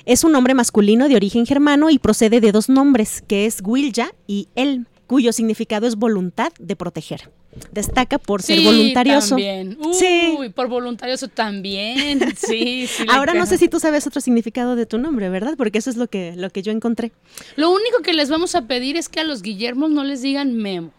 [0.05, 4.11] Es un nombre masculino de origen germano y procede de dos nombres, que es Wilja
[4.27, 7.29] y Elm, cuyo significado es voluntad de proteger.
[7.71, 9.29] Destaca por ser Sí, voluntarioso.
[9.29, 9.77] También.
[9.79, 10.35] Uy, Sí.
[10.55, 12.19] por voluntarioso también.
[12.37, 13.05] Sí, sí.
[13.09, 15.53] Ahora no sé si tú sabes otro significado de tu nombre, ¿verdad?
[15.57, 17.11] Porque eso es lo que, lo que yo encontré.
[17.55, 20.55] Lo único que les vamos a pedir es que a los Guillermos no les digan
[20.55, 20.91] Memo,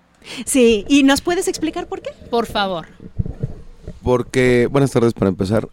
[0.46, 2.10] Sí, ¿y nos puedes explicar por qué?
[2.30, 2.86] por favor.
[4.02, 5.68] Porque, buenas tardes para empezar.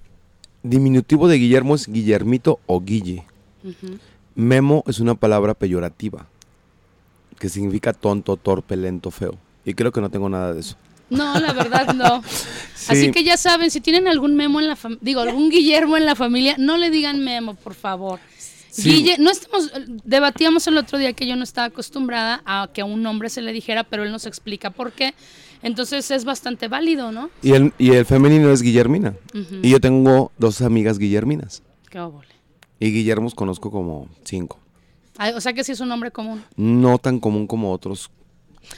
[0.64, 3.24] Diminutivo de Guillermo es Guillermito o Guille.
[4.36, 6.28] Memo es una palabra peyorativa
[7.42, 9.36] que significa tonto, torpe, lento, feo.
[9.66, 10.76] Y creo que no tengo nada de eso.
[11.10, 12.22] No, la verdad no.
[12.76, 12.94] Sí.
[12.94, 16.06] Así que ya saben, si tienen algún Memo en la familia, digo, algún Guillermo en
[16.08, 18.20] la familia, no le digan Memo, por favor.
[18.72, 18.90] Sí.
[18.90, 19.72] Guille, no estamos,
[20.04, 23.44] debatíamos el otro día que yo no estaba acostumbrada a que a un nombre se
[23.44, 25.14] le dijera, pero él nos explica por qué.
[25.62, 27.30] Entonces es bastante válido, ¿no?
[27.44, 29.16] Y el, y el femenino es Guillermina.
[29.62, 31.62] Y yo tengo dos amigas Guillerminas.
[31.90, 32.30] Qué óvole.
[32.80, 34.58] Y Guillermos conozco como cinco.
[35.18, 36.44] Ay, o sea que sí es un nombre común.
[36.56, 38.10] No tan común como otros.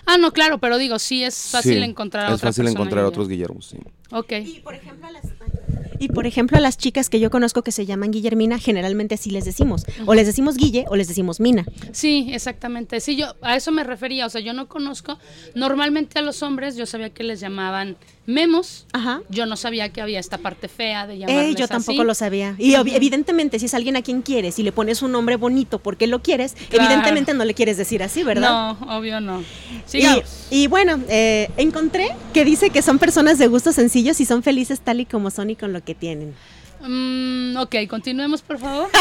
[0.05, 3.01] Ah, no, claro, pero digo, sí es fácil Sí, encontrar a Es otra fácil encontrar
[3.03, 3.07] Guille.
[3.09, 3.77] otros Guillermos, sí.
[4.11, 4.31] Ok.
[4.43, 5.23] Y por ejemplo, a las,
[5.99, 9.29] y por ejemplo, a las chicas que yo conozco que se llaman Guillermina, generalmente así
[9.29, 9.85] les decimos.
[10.05, 11.65] O les decimos Guille o les decimos Mina.
[11.91, 12.99] Sí, exactamente.
[12.99, 14.25] Sí, yo a eso me refería.
[14.25, 15.17] O sea, yo no conozco.
[15.55, 18.85] Normalmente a los hombres yo sabía que les llamaban memos.
[18.93, 19.21] Ajá.
[19.29, 22.07] Yo no sabía que había esta parte fea de llamarles Eh, yo tampoco así.
[22.07, 22.55] lo sabía.
[22.57, 26.07] Y evidentemente, si es alguien a quien quieres y le pones un nombre bonito porque
[26.07, 26.85] lo quieres, Claro.
[26.85, 28.49] evidentemente no le quieres decir así, ¿verdad?
[28.79, 29.41] No, obvio no.
[29.41, 29.45] Y,
[29.85, 30.47] Sigamos.
[30.49, 34.79] y bueno, eh, encontré que dice que son personas de gustos sencillos y son felices
[34.79, 36.33] tal y como son y con lo que tienen.
[36.81, 38.89] Mm, ok, continuemos, por favor.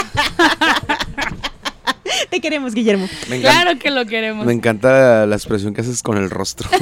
[2.30, 3.09] Te queremos, Guillermo.
[3.40, 4.47] Claro que lo queremos.
[4.47, 6.68] me encanta la expresión que haces con el rostro.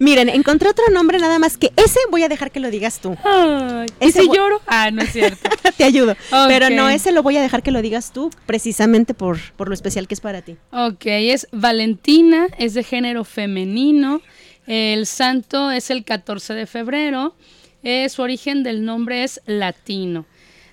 [0.00, 3.16] Miren, encontré otro nombre nada más que ese voy a dejar que lo digas tú.
[3.24, 4.60] Ay, ¿Y Ese si lloro?
[4.66, 5.48] Ah, no es cierto.
[5.76, 6.16] Te ayudo.
[6.48, 9.74] Pero no, ese lo voy a dejar que lo digas tú, precisamente por, por lo
[9.74, 10.56] especial que es para ti.
[10.72, 14.20] Ok, es Valentina, es de género femenino.
[14.66, 17.34] El santo es el 14 de febrero.
[17.82, 20.26] Eh, su origen del nombre es latino.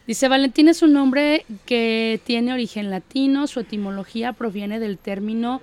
[0.08, 5.62] Dice, Valentín es un nombre que tiene origen latino, su etimología proviene del término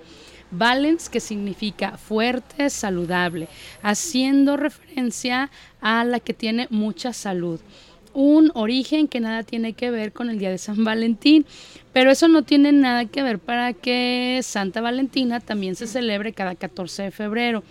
[0.51, 3.47] valens, que significa fuerte, saludable,
[3.81, 5.49] haciendo referencia
[5.81, 7.59] a la que tiene mucha salud.
[8.13, 11.45] Un origen que nada tiene que ver con el Día de San Valentín,
[11.91, 16.55] pero eso no tiene nada que ver para que Santa Valentina también se celebre cada
[16.55, 17.63] 14 de febrero.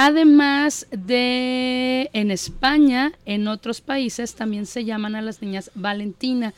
[0.00, 6.54] Además de en España, en otros países también se llaman a las niñas Valentina.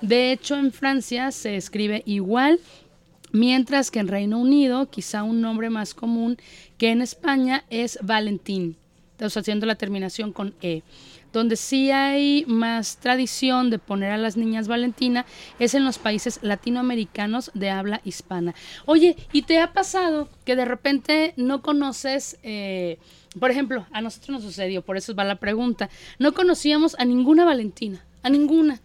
[0.00, 2.58] De hecho, en Francia se escribe igual,
[3.30, 6.36] mientras que en Reino Unido, quizá un nombre más común
[6.78, 8.76] que en España es Valentín,
[9.20, 10.82] haciendo la terminación con E.
[11.32, 15.26] Donde sí hay más tradición de poner a las niñas Valentina
[15.58, 18.54] es en los países latinoamericanos de habla hispana.
[18.86, 22.98] Oye, ¿y te ha pasado que de repente no conoces, eh,
[23.38, 27.44] por ejemplo, a nosotros nos sucedió, por eso va la pregunta, no conocíamos a ninguna
[27.44, 28.80] Valentina, a ninguna.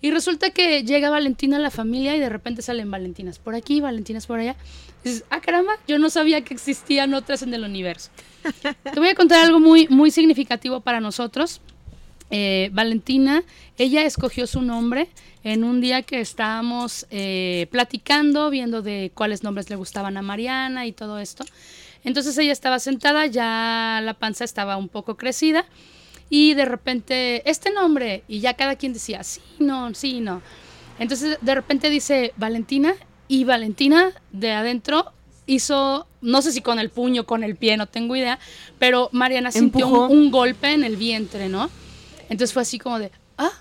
[0.00, 3.80] Y resulta que llega Valentina a la familia y de repente salen Valentinas por aquí,
[3.80, 4.56] Valentinas por allá.
[5.02, 8.10] dices, ah, caramba, yo no sabía que existían otras en el universo.
[8.92, 11.60] Te voy a contar algo muy, muy significativo para nosotros.
[12.30, 13.44] Eh, Valentina,
[13.78, 15.08] ella escogió su nombre
[15.44, 20.86] en un día que estábamos eh, platicando, viendo de cuáles nombres le gustaban a Mariana
[20.86, 21.44] y todo esto.
[22.02, 25.64] Entonces ella estaba sentada, ya la panza estaba un poco crecida
[26.28, 30.42] y de repente, este nombre, y ya cada quien decía, sí, no, sí, no.
[30.98, 32.94] Entonces de repente dice Valentina
[33.28, 35.12] y Valentina de adentro
[35.46, 38.38] hizo, no sé si con el puño, con el pie, no tengo idea,
[38.78, 41.70] pero Mariana sintió un golpe en el vientre, ¿no?
[42.28, 43.52] Entonces fue así como de, ah,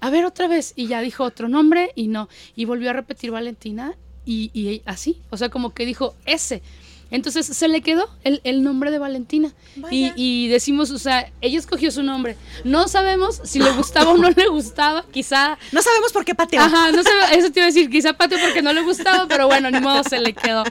[0.00, 0.72] a ver otra vez.
[0.76, 2.28] Y ya dijo otro nombre y no.
[2.56, 3.94] Y volvió a repetir Valentina
[4.26, 5.20] y, así.
[5.30, 6.62] O sea, como que dijo ese.
[7.10, 9.52] Entonces se le quedó el, nombre de Valentina.
[9.90, 12.36] Y, decimos, o sea, ella escogió su nombre.
[12.64, 15.04] No sabemos si le gustaba o no le gustaba.
[15.10, 15.58] Quizá.
[15.72, 16.60] No sabemos por qué pateó.
[16.60, 17.88] Ajá, no sé, eso te iba a decir.
[17.88, 20.64] Quizá pateó porque no le gustaba, pero bueno, ni modo se le quedó.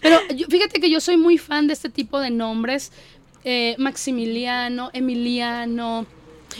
[0.00, 0.18] Pero
[0.48, 2.90] fíjate que yo soy muy fan de este tipo de nombres.
[3.44, 6.06] Eh, Maximiliano, Emiliano.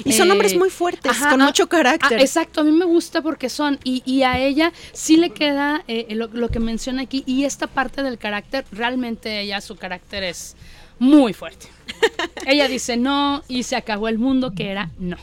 [0.04, 2.20] Y son eh, muy fuertes, con mucho carácter.
[2.20, 6.48] exacto, a mí me gusta porque son, y, a ella sí le queda eh, lo,
[6.48, 10.56] que menciona aquí, y esta parte del carácter, realmente ella, su carácter es
[10.98, 11.66] muy fuerte.
[12.46, 15.16] ella dice no y se acabó el mundo que era no.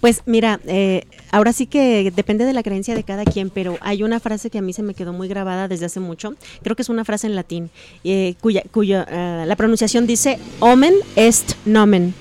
[0.00, 4.02] Pues mira, eh, ahora sí que depende de la creencia de cada quien, pero hay
[4.02, 6.34] una frase que a mí se me quedó muy grabada desde hace mucho.
[6.62, 7.70] Creo que es una frase en latín,
[8.04, 12.14] eh, cuya, cuya eh, la pronunciación dice omen est nomen.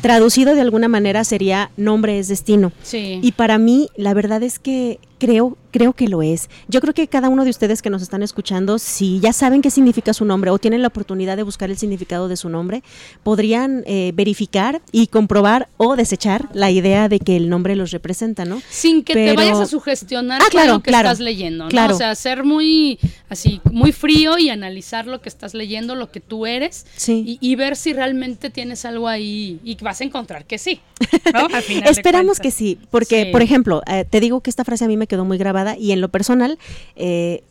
[0.00, 2.72] Traducido de alguna manera sería nombre es destino.
[2.92, 6.48] Y para mí, la verdad es que creo creo que lo es.
[6.68, 9.70] Yo creo que cada uno de ustedes que nos están escuchando, si ya saben qué
[9.70, 12.82] significa su nombre o tienen la oportunidad de buscar el significado de su nombre,
[13.22, 18.44] podrían eh, verificar y comprobar o desechar la idea de que el nombre los representa,
[18.44, 18.62] ¿no?
[18.70, 21.70] Sin que te vayas a sugestionar ah, lo que estás leyendo, ¿no?
[21.70, 21.94] Claro.
[21.94, 22.98] O sea, ser muy
[23.28, 27.74] así, muy frío y analizar lo que estás leyendo, lo que tú eres, y, ver
[27.74, 30.80] si realmente tienes algo ahí y vas a encontrar que sí.
[31.86, 35.07] Esperamos que sí, porque, por ejemplo, eh, te digo que esta frase a mí me
[35.08, 36.58] quedó muy grabada y en lo personal,
[36.96, 37.42] eh,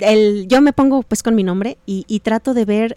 [0.00, 2.96] el, yo me pongo pues con mi nombre y, trato de ver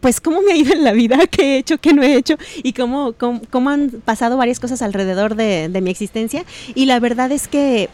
[0.00, 2.36] pues cómo me ha ido en la vida, qué he hecho, qué no he hecho
[2.62, 6.44] y cómo, cómo, han pasado varias cosas alrededor de, mi existencia.
[6.74, 7.88] Y la verdad es que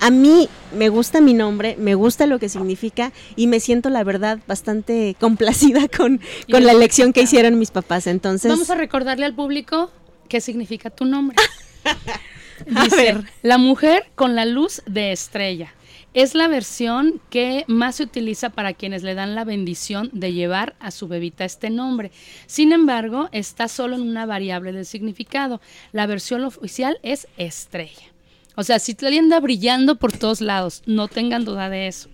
[0.00, 4.02] a mí me gusta mi nombre, me gusta lo que significa y me siento la
[4.02, 8.08] verdad bastante complacida con, con la elección que hicieron mis papás.
[8.08, 8.50] Entonces...
[8.50, 9.90] Vamos a recordarle al público
[10.28, 11.36] qué significa tu nombre.
[12.66, 15.72] Dice, la mujer con la luz de estrella.
[16.14, 20.76] Es la versión que más se utiliza para quienes le dan la bendición de llevar
[20.78, 22.12] a su bebita este nombre.
[22.46, 25.60] Sin embargo, está solo en una variable del significado.
[25.90, 28.14] La versión oficial es estrella.
[28.56, 32.08] O sea, Citlali anda brillando por todos lados, no tengan duda de eso.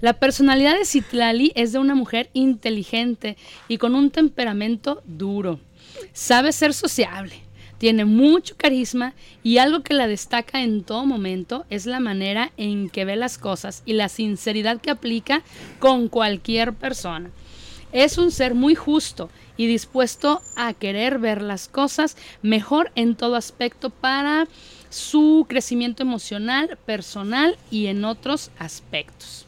[0.00, 3.36] La personalidad de Citlali es de una mujer inteligente
[3.68, 5.60] y con un temperamento duro.
[6.12, 7.34] Sabe ser sociable,
[7.80, 12.90] tiene mucho carisma y algo que la destaca en todo momento es la manera en
[12.90, 15.40] que ve las cosas y la sinceridad que aplica
[15.78, 17.30] con cualquier persona.
[17.90, 23.34] Es un ser muy justo y dispuesto a querer ver las cosas mejor en todo
[23.34, 24.46] aspecto para
[24.90, 29.46] su crecimiento emocional, personal y en otros aspectos.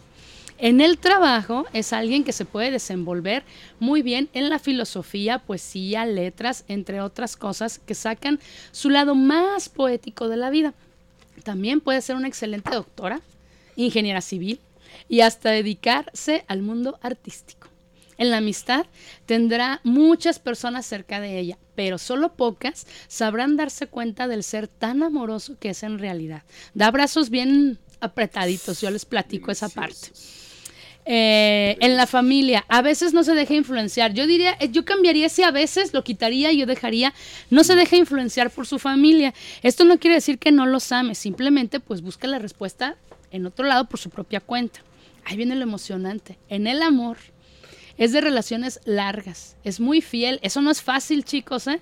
[0.63, 3.43] En el trabajo es alguien que se puede desenvolver
[3.81, 8.39] muy bien en la filosofía, poesía, letras, entre otras cosas que sacan
[8.71, 10.73] su lado más poético de la vida.
[11.43, 13.21] También puede ser una excelente doctora,
[13.75, 14.61] ingeniera civil
[15.09, 17.67] y hasta dedicarse al mundo artístico.
[18.17, 18.87] En la amistad
[19.27, 25.03] tendrá muchas personas cerca de ella, pero solo pocas sabrán darse cuenta del ser tan
[25.03, 26.45] amoroso que es en realidad.
[26.73, 30.13] Da abrazos bien apretaditos, yo les platico esa parte.
[31.05, 34.15] Eh, en la familia, a veces no se deja influenciar.
[34.15, 37.13] Yo diría, eh, yo cambiaría ese a veces, lo quitaría y yo dejaría,
[37.51, 39.35] no se deja influenciar por su familia.
[39.63, 42.97] Esto no quiere decir que no los ame, simplemente pues busca la respuesta
[43.33, 44.81] en otro lado por su propia cuenta.
[45.25, 46.39] Ahí viene lo emocionante.
[46.49, 47.17] En el amor
[47.99, 51.81] es de relaciones largas, es muy fiel, eso no es fácil chicos, ¿eh?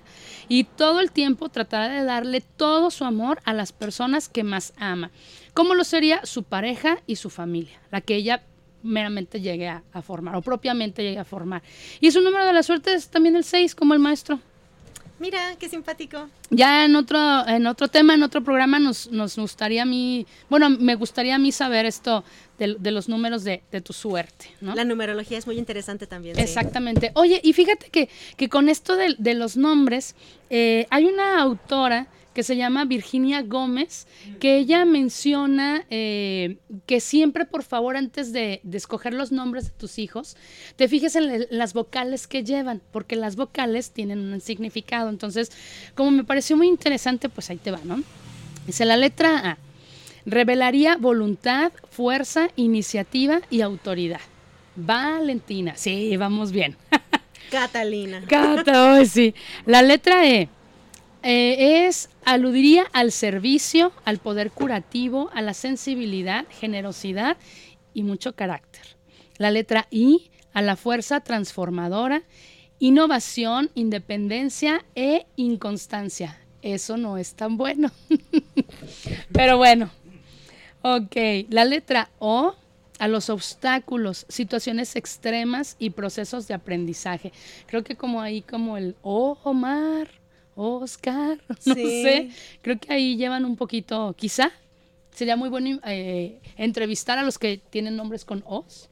[0.49, 4.73] Y todo el tiempo tratará de darle todo su amor a las personas que más
[4.77, 5.11] ama.
[5.53, 7.79] ¿Cómo lo sería su pareja y su familia?
[7.91, 8.43] La que ella
[8.83, 11.61] meramente llegue a, a formar o propiamente llegue a formar.
[11.99, 14.39] Y su número de la suerte es también el 6, como el maestro.
[15.21, 16.29] Mira, qué simpático.
[16.49, 20.71] Ya en otro, en otro tema, en otro programa, nos, nos gustaría a mí, bueno,
[20.71, 22.23] me gustaría a mí saber esto
[22.57, 24.73] de, de los números de, de tu suerte, ¿no?
[24.73, 26.35] La numerología es muy interesante también.
[26.35, 26.41] sí.
[26.41, 27.11] Exactamente.
[27.13, 30.15] Oye, y fíjate que, que con esto de, de los nombres,
[30.49, 34.07] eh, hay una autora que se llama Virginia Gómez,
[34.39, 39.71] que ella menciona eh, que siempre, por favor, antes de, de escoger los nombres de
[39.71, 40.37] tus hijos,
[40.77, 45.09] te fijes en le- las vocales que llevan, porque las vocales tienen un significado.
[45.09, 45.51] Entonces,
[45.93, 48.01] como me pareció muy interesante, pues ahí te va, ¿no?
[48.65, 49.57] Dice la letra A.
[50.25, 54.21] Revelaría voluntad, fuerza, iniciativa y autoridad.
[54.75, 55.73] Valentina.
[55.75, 56.77] Sí, vamos bien.
[57.51, 58.21] Catalina.
[58.27, 59.35] Cata, ay, sí.
[59.65, 60.47] La letra E
[61.23, 67.37] eh, es aludiría al servicio, al poder curativo, a la sensibilidad, generosidad
[67.93, 68.81] y mucho carácter.
[69.37, 72.23] La letra I a la fuerza transformadora,
[72.79, 76.39] innovación, independencia e inconstancia.
[76.61, 77.91] Eso no es tan bueno.
[79.31, 79.89] Pero bueno.
[80.83, 81.15] Ok,
[81.49, 82.55] la letra O
[82.97, 87.31] a los obstáculos, situaciones extremas y procesos de aprendizaje.
[87.67, 90.20] Creo que como ahí como el O, Omar,
[90.55, 92.01] Oscar, no Sí.
[92.03, 92.29] sé,
[92.61, 94.51] creo que ahí llevan un poquito, quizá
[95.13, 98.89] sería muy bueno eh, entrevistar a los que tienen nombres con Os.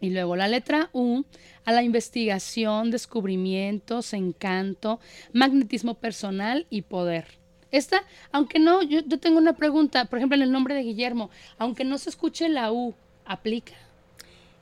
[0.00, 1.24] Y luego la letra U,
[1.64, 5.00] a la investigación, descubrimientos, encanto,
[5.32, 7.26] magnetismo personal y poder.
[7.72, 11.30] Esta, aunque no, yo, yo tengo una pregunta, por ejemplo, en el nombre de Guillermo,
[11.58, 12.94] aunque no se escuche la U,
[13.24, 13.72] ¿aplica?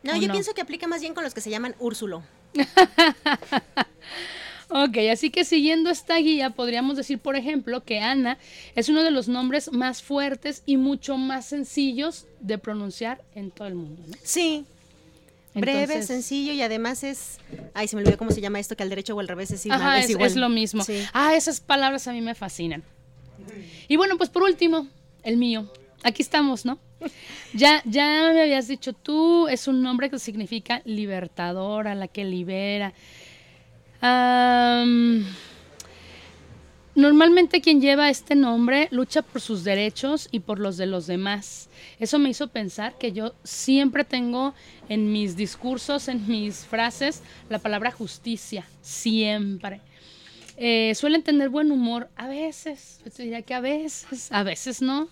[0.04, 0.32] No, ¿O yo no?
[0.32, 2.22] pienso que aplica más bien con los que se llaman Úrsulo.
[4.70, 8.38] Ok, así que siguiendo esta guía, podríamos decir, por ejemplo, que Ana
[8.74, 13.68] es uno de los nombres más fuertes y mucho más sencillos de pronunciar en todo
[13.68, 14.02] el mundo.
[14.06, 14.16] ¿no?
[14.22, 14.64] Sí.
[15.54, 17.38] Breve, sencillo y además es.
[17.74, 19.64] Ay, se me olvidó cómo se llama esto, que al derecho o al revés es
[19.64, 19.80] igual.
[19.80, 20.26] Ajá, es, es, igual.
[20.26, 20.82] es lo mismo.
[20.82, 21.00] Sí.
[21.12, 22.82] Ah, esas palabras a mí me fascinan.
[23.86, 24.88] Y bueno, pues por último,
[25.22, 25.70] el mío.
[26.02, 26.78] Aquí estamos, ¿no?
[27.52, 32.92] Ya, ya me habías dicho, tú es un nombre que significa libertadora, la que libera.
[36.94, 41.68] Normalmente quien lleva este nombre lucha por sus derechos y por los de los demás.
[41.98, 44.54] Eso me hizo pensar que yo siempre tengo
[44.88, 49.80] en mis discursos, en mis frases, la palabra justicia, siempre.
[50.56, 54.80] Eh, suelen tener buen humor, a veces, yo te diría que a veces, a veces
[54.80, 55.08] no.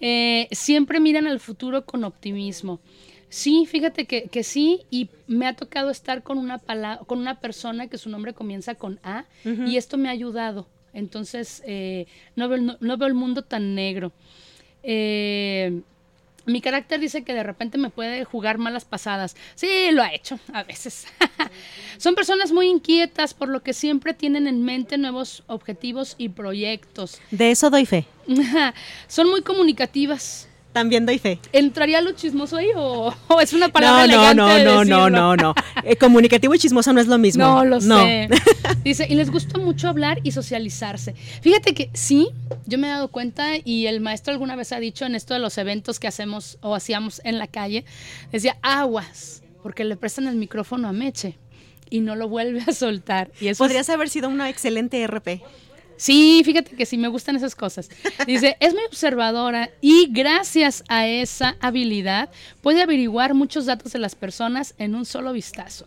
[0.00, 2.78] Eh, siempre miran al futuro con optimismo.
[3.30, 7.40] Sí, fíjate que, que sí, y me ha tocado estar con una, pala- con una
[7.40, 9.24] persona que su nombre comienza con A,
[9.68, 10.66] y esto me ha ayudado.
[10.92, 12.06] Entonces, eh,
[12.36, 14.12] no, veo, no veo el mundo tan negro.
[14.82, 15.80] Eh,
[16.46, 19.36] mi carácter dice que de repente me puede jugar malas pasadas.
[19.54, 21.06] Sí, lo ha hecho, a veces.
[21.98, 27.20] Son personas muy inquietas, por lo que siempre tienen en mente nuevos objetivos y proyectos.
[27.30, 28.06] De eso doy fe.
[29.06, 30.48] Son muy comunicativas.
[30.72, 31.40] También doy fe.
[31.52, 34.70] ¿Entraría lo chismoso ahí o, o es una palabra No, no, elegante no, de no,
[34.72, 35.10] no, decirlo?
[35.10, 35.54] no, no.
[35.84, 37.42] Eh, comunicativo y chismoso no es lo mismo.
[37.42, 38.28] No, lo sé.
[38.84, 41.14] Dice, y les gusta mucho hablar y socializarse.
[41.42, 42.28] Fíjate que sí,
[42.66, 45.40] yo me he dado cuenta y el maestro alguna vez ha dicho en esto de
[45.40, 47.84] los eventos que hacemos o hacíamos en la calle,
[48.30, 51.36] decía, aguas, porque le prestan el micrófono a Meche
[51.90, 53.32] y no lo vuelve a soltar.
[53.40, 55.42] Y eso es- Podrías haber sido una excelente RP.
[56.00, 57.90] Sí, fíjate que sí, me gustan esas cosas.
[58.26, 62.30] Dice, es muy observadora y gracias a esa habilidad
[62.62, 65.84] puede averiguar muchos datos de las personas en un solo vistazo.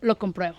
[0.00, 0.56] Lo compruebo.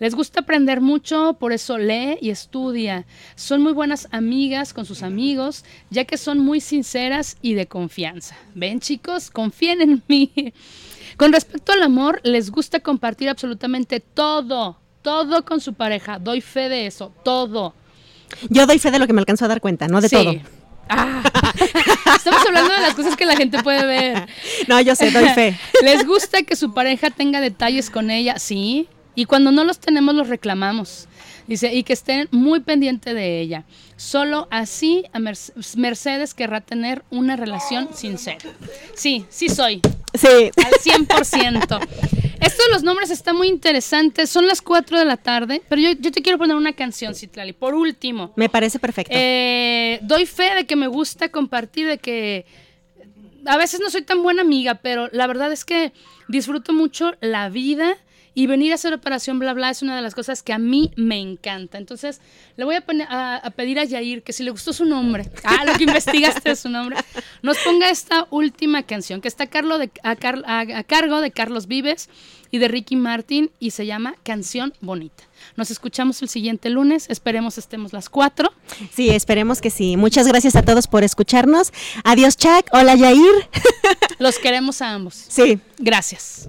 [0.00, 3.06] Les gusta aprender mucho, por eso lee y estudia.
[3.36, 8.36] Son muy buenas amigas con sus amigos, ya que son muy sinceras y de confianza.
[8.56, 10.52] Ven chicos, confíen en mí.
[11.16, 16.18] Con respecto al amor, les gusta compartir absolutamente todo, todo con su pareja.
[16.18, 17.74] Doy fe de eso, todo.
[18.50, 20.16] Yo doy fe de lo que me alcanzo a dar cuenta, no de Sí.
[20.16, 20.34] todo.
[20.88, 21.22] Ah.
[22.16, 24.26] Estamos hablando de las cosas que la gente puede ver.
[24.68, 25.58] No, yo sé, doy fe.
[25.82, 28.38] ¿Les gusta que su pareja tenga detalles con ella?
[28.38, 28.88] Sí.
[29.14, 31.08] Y cuando no los tenemos, los reclamamos.
[31.46, 33.64] Dice, y que estén muy pendiente de ella.
[33.96, 38.38] Solo así a Merc- Mercedes querrá tener una relación sincera.
[38.94, 39.80] Sí, sí soy.
[40.14, 40.50] Sí.
[40.64, 40.72] Al
[41.06, 41.80] 100%.
[42.42, 44.26] Esto de los nombres está muy interesante.
[44.26, 47.52] Son las 4 de la tarde, pero yo, yo te quiero poner una canción, Citlali.
[47.52, 49.12] Por último, Me parece perfecto.
[49.16, 52.44] eh, doy fe de que me gusta compartir, de que
[53.46, 55.92] a veces no soy tan buena amiga, pero la verdad es que
[56.28, 57.96] disfruto mucho la vida
[58.34, 60.90] y venir a hacer operación bla bla es una de las cosas que a mí
[60.96, 61.78] me encanta.
[61.78, 62.20] Entonces
[62.56, 65.30] le voy a, poner- a- a pedir a Yair que si le gustó su nombre,
[65.44, 66.96] ah, lo que investigaste de su nombre,
[67.42, 71.20] nos ponga esta última canción que está a, cargo de, a car- a- a cargo
[71.20, 72.08] de Carlos Vives
[72.50, 75.24] y de Ricky Martin y se llama Canción Bonita.
[75.56, 78.52] Nos escuchamos el siguiente lunes, esperemos estemos las cuatro.
[78.92, 79.96] Sí, esperemos que sí.
[79.96, 81.72] Muchas gracias a todos por escucharnos.
[82.04, 82.66] Adiós, Chuck.
[82.72, 83.48] Hola, Yair.
[84.18, 85.14] Los queremos a ambos.
[85.28, 85.58] Sí.
[85.78, 86.48] Gracias.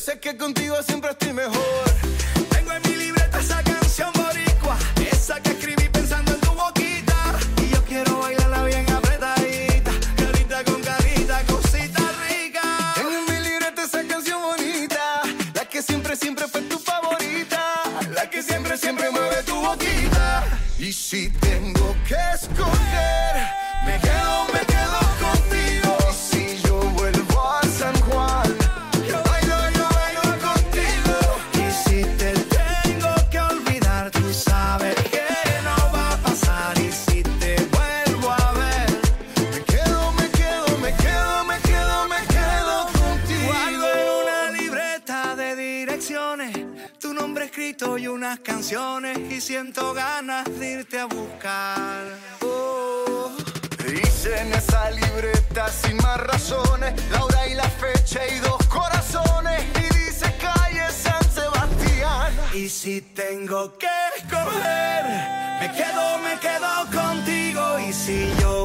[0.00, 2.19] sé que contigo siempre estoy mejor.
[63.50, 63.86] Tengo que
[64.16, 65.04] escoger,
[65.60, 66.70] me quedo, me quedo
[67.02, 67.80] contigo.
[67.80, 68.59] Y si yo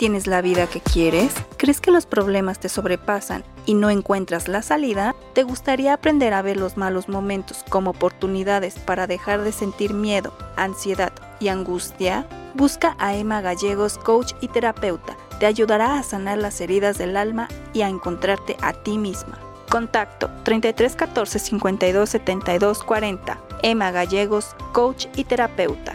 [0.00, 1.34] tienes la vida que quieres?
[1.58, 5.14] ¿Crees que los problemas te sobrepasan y no encuentras la salida?
[5.34, 10.32] ¿Te gustaría aprender a ver los malos momentos como oportunidades para dejar de sentir miedo,
[10.56, 12.26] ansiedad y angustia?
[12.54, 15.18] Busca a Emma Gallegos, coach y terapeuta.
[15.38, 19.38] Te ayudará a sanar las heridas del alma y a encontrarte a ti misma.
[19.68, 23.38] Contacto 33 14 52 72 40.
[23.62, 25.94] Emma Gallegos, coach y terapeuta.